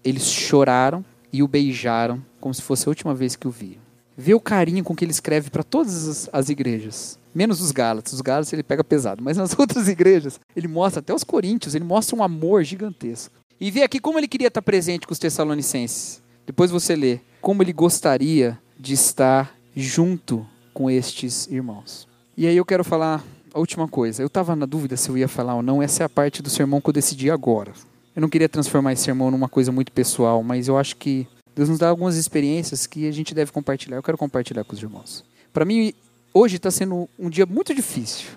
[0.04, 3.87] Eles choraram e o beijaram como se fosse a última vez que o viam.
[4.20, 7.20] Vê o carinho com que ele escreve para todas as, as, igrejas.
[7.36, 8.14] Menos os Gálatas.
[8.14, 9.24] Os Gálatas ele pega pesado.
[9.24, 13.36] Mas nas outras igrejas, ele mostra, até os Coríntios, ele mostra um amor gigantesco.
[13.62, 16.22] E vê aqui como ele queria estar presente com os Tessalonicenses.
[16.48, 22.08] Depois você lê como ele gostaria de estar junto com estes irmãos.
[22.36, 24.24] E aí eu quero falar a última coisa.
[24.24, 25.82] Eu estava na dúvida se eu ia falar ou não.
[25.82, 27.72] Essa é a parte do sermão que eu decidi agora.
[28.16, 31.28] Eu não queria transformar esse sermão numa coisa muito pessoal, mas eu acho que
[31.58, 33.98] Deus nos dá algumas experiências que a gente deve compartilhar.
[33.98, 35.26] Eu quero compartilhar com os irmãos.
[35.52, 35.92] Para mim,
[36.32, 38.28] hoje está sendo um dia muito difícil.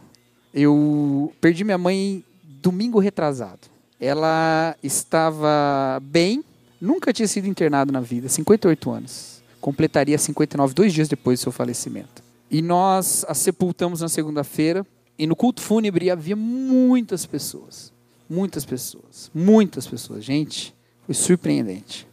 [0.55, 3.69] Eu perdi minha mãe domingo retrasado.
[4.01, 6.43] Ela estava bem,
[6.81, 9.43] nunca tinha sido internada na vida, 58 anos.
[9.61, 12.23] Completaria 59 dois dias depois do seu falecimento.
[12.51, 14.87] E nós a sepultamos na segunda-feira.
[15.19, 17.93] E no culto fúnebre havia muitas pessoas.
[18.27, 19.31] Muitas pessoas.
[19.35, 20.25] Muitas pessoas.
[20.25, 22.09] Gente, foi surpreendente.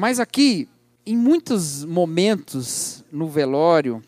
[0.00, 0.66] Mas aqui,
[1.04, 4.02] em muitos momentos no velório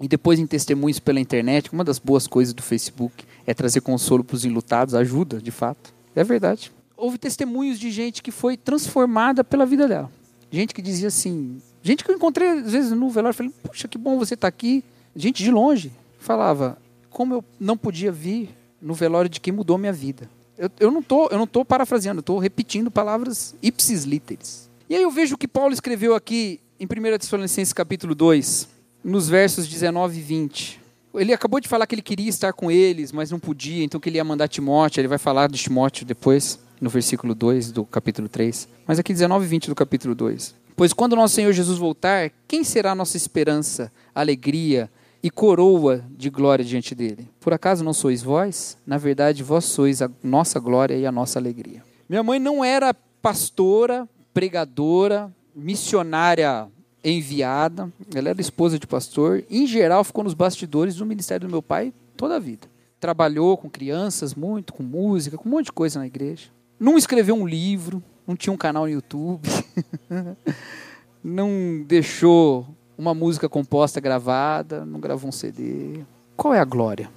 [0.00, 4.24] e depois em testemunhos pela internet, uma das boas coisas do Facebook é trazer consolo
[4.24, 5.92] para os enlutados, ajuda, de fato.
[6.16, 6.72] É verdade.
[6.96, 10.10] Houve testemunhos de gente que foi transformada pela vida dela.
[10.50, 13.98] Gente que dizia assim, gente que eu encontrei às vezes no velório, falei, puxa, que
[13.98, 14.82] bom você estar tá aqui.
[15.14, 16.78] Gente de longe falava,
[17.10, 18.48] como eu não podia vir
[18.80, 20.26] no velório de quem mudou minha vida.
[20.56, 24.72] Eu, eu não tô, eu não parafraseando, eu estou repetindo palavras ipsis literis.
[24.88, 28.68] E aí eu vejo o que Paulo escreveu aqui em 1 Tessalonicenses capítulo 2,
[29.02, 30.80] nos versos 19 e 20.
[31.14, 34.10] Ele acabou de falar que ele queria estar com eles, mas não podia, então que
[34.10, 38.28] ele ia mandar Timóteo, ele vai falar de Timóteo depois, no versículo 2 do capítulo
[38.28, 38.68] 3.
[38.86, 40.54] Mas aqui 19 e 20 do capítulo 2.
[40.76, 44.90] Pois quando nosso Senhor Jesus voltar, quem será a nossa esperança, alegria
[45.22, 47.26] e coroa de glória diante dele?
[47.40, 48.76] Por acaso não sois vós?
[48.86, 51.82] Na verdade, vós sois a nossa glória e a nossa alegria.
[52.06, 52.92] Minha mãe não era
[53.24, 56.68] pastora, pregadora, missionária
[57.04, 61.62] enviada, ela era esposa de pastor, em geral ficou nos bastidores do ministério do meu
[61.62, 62.66] pai toda a vida.
[62.98, 66.48] Trabalhou com crianças muito, com música, com um monte de coisa na igreja.
[66.80, 69.48] Não escreveu um livro, não tinha um canal no YouTube,
[71.22, 72.66] não deixou
[72.96, 76.00] uma música composta gravada, não gravou um CD.
[76.36, 77.10] Qual é a glória?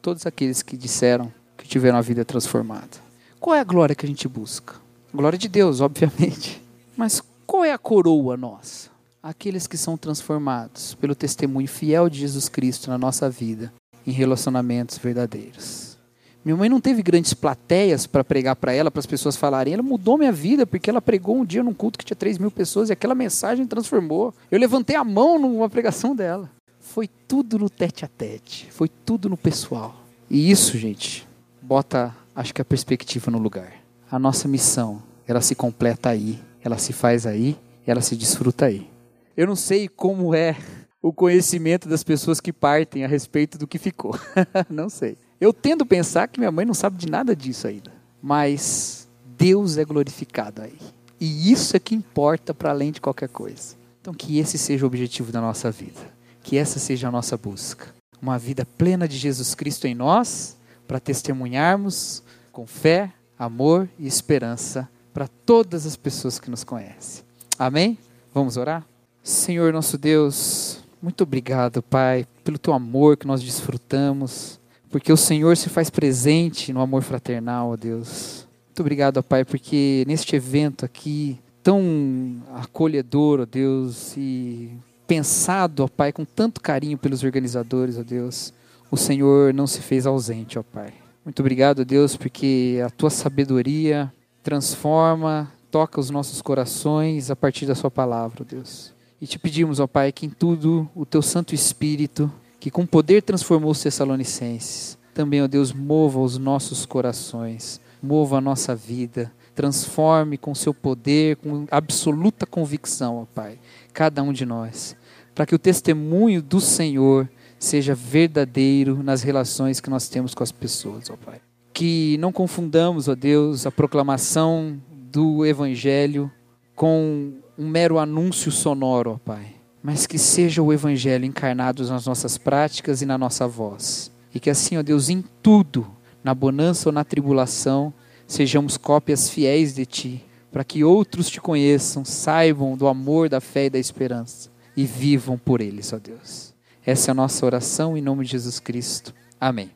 [0.00, 3.04] Todos aqueles que disseram que tiveram a vida transformada.
[3.40, 4.85] Qual é a glória que a gente busca?
[5.16, 6.62] Glória de Deus, obviamente.
[6.94, 8.90] Mas qual é a coroa nossa?
[9.22, 13.72] Aqueles que são transformados pelo testemunho fiel de Jesus Cristo na nossa vida,
[14.06, 15.96] em relacionamentos verdadeiros.
[16.44, 19.72] Minha mãe não teve grandes plateias para pregar para ela, para as pessoas falarem.
[19.72, 22.50] Ela mudou minha vida porque ela pregou um dia num culto que tinha 3 mil
[22.50, 24.34] pessoas e aquela mensagem transformou.
[24.50, 26.50] Eu levantei a mão numa pregação dela.
[26.78, 29.96] Foi tudo no tete a tete, foi tudo no pessoal.
[30.28, 31.26] E isso, gente,
[31.62, 36.78] bota, acho que a perspectiva no lugar a nossa missão, ela se completa aí, ela
[36.78, 38.88] se faz aí, ela se desfruta aí.
[39.36, 40.56] Eu não sei como é
[41.02, 44.18] o conhecimento das pessoas que partem a respeito do que ficou.
[44.70, 45.16] não sei.
[45.40, 47.92] Eu tendo pensar que minha mãe não sabe de nada disso ainda.
[48.22, 50.78] mas Deus é glorificado aí.
[51.20, 53.76] E isso é que importa para além de qualquer coisa.
[54.00, 56.00] Então, que esse seja o objetivo da nossa vida.
[56.42, 57.94] Que essa seja a nossa busca.
[58.20, 64.88] Uma vida plena de Jesus Cristo em nós, para testemunharmos com fé, amor e esperança
[65.12, 67.24] para todas as pessoas que nos conhecem.
[67.58, 67.98] Amém?
[68.34, 68.84] Vamos orar?
[69.22, 74.60] Senhor nosso Deus, muito obrigado, Pai, pelo teu amor que nós desfrutamos,
[74.90, 78.46] porque o Senhor se faz presente no amor fraternal, ó Deus.
[78.68, 84.70] Muito obrigado, ó Pai, porque neste evento aqui, tão acolhedor, ó Deus, e
[85.06, 88.52] pensado, ó Pai, com tanto carinho pelos organizadores, ó Deus,
[88.90, 90.92] o Senhor não se fez ausente, ó Pai.
[91.26, 94.12] Muito obrigado, Deus, porque a tua sabedoria
[94.42, 98.94] transforma, toca os nossos corações a partir da sua palavra, Deus.
[99.20, 103.22] E te pedimos, ó Pai, que em tudo o teu Santo Espírito, que com poder
[103.22, 110.36] transformou os Tessalonicenses, também, ó Deus, mova os nossos corações mova a nossa vida, transforme
[110.36, 113.58] com seu poder, com absoluta convicção, ó Pai,
[113.92, 114.96] cada um de nós,
[115.34, 117.28] para que o testemunho do Senhor
[117.66, 121.40] seja verdadeiro nas relações que nós temos com as pessoas, ó Pai.
[121.72, 126.30] Que não confundamos, ó Deus, a proclamação do Evangelho
[126.74, 132.38] com um mero anúncio sonoro, ó Pai, mas que seja o Evangelho encarnado nas nossas
[132.38, 134.10] práticas e na nossa voz.
[134.34, 135.86] E que assim, ó Deus, em tudo
[136.22, 137.94] na bonança ou na tribulação,
[138.26, 143.66] sejamos cópias fiéis de Ti, para que outros te conheçam, saibam do amor, da fé
[143.66, 146.45] e da esperança e vivam por eles, ó Deus.
[146.86, 149.12] Essa é a nossa oração em nome de Jesus Cristo.
[149.40, 149.72] Amém.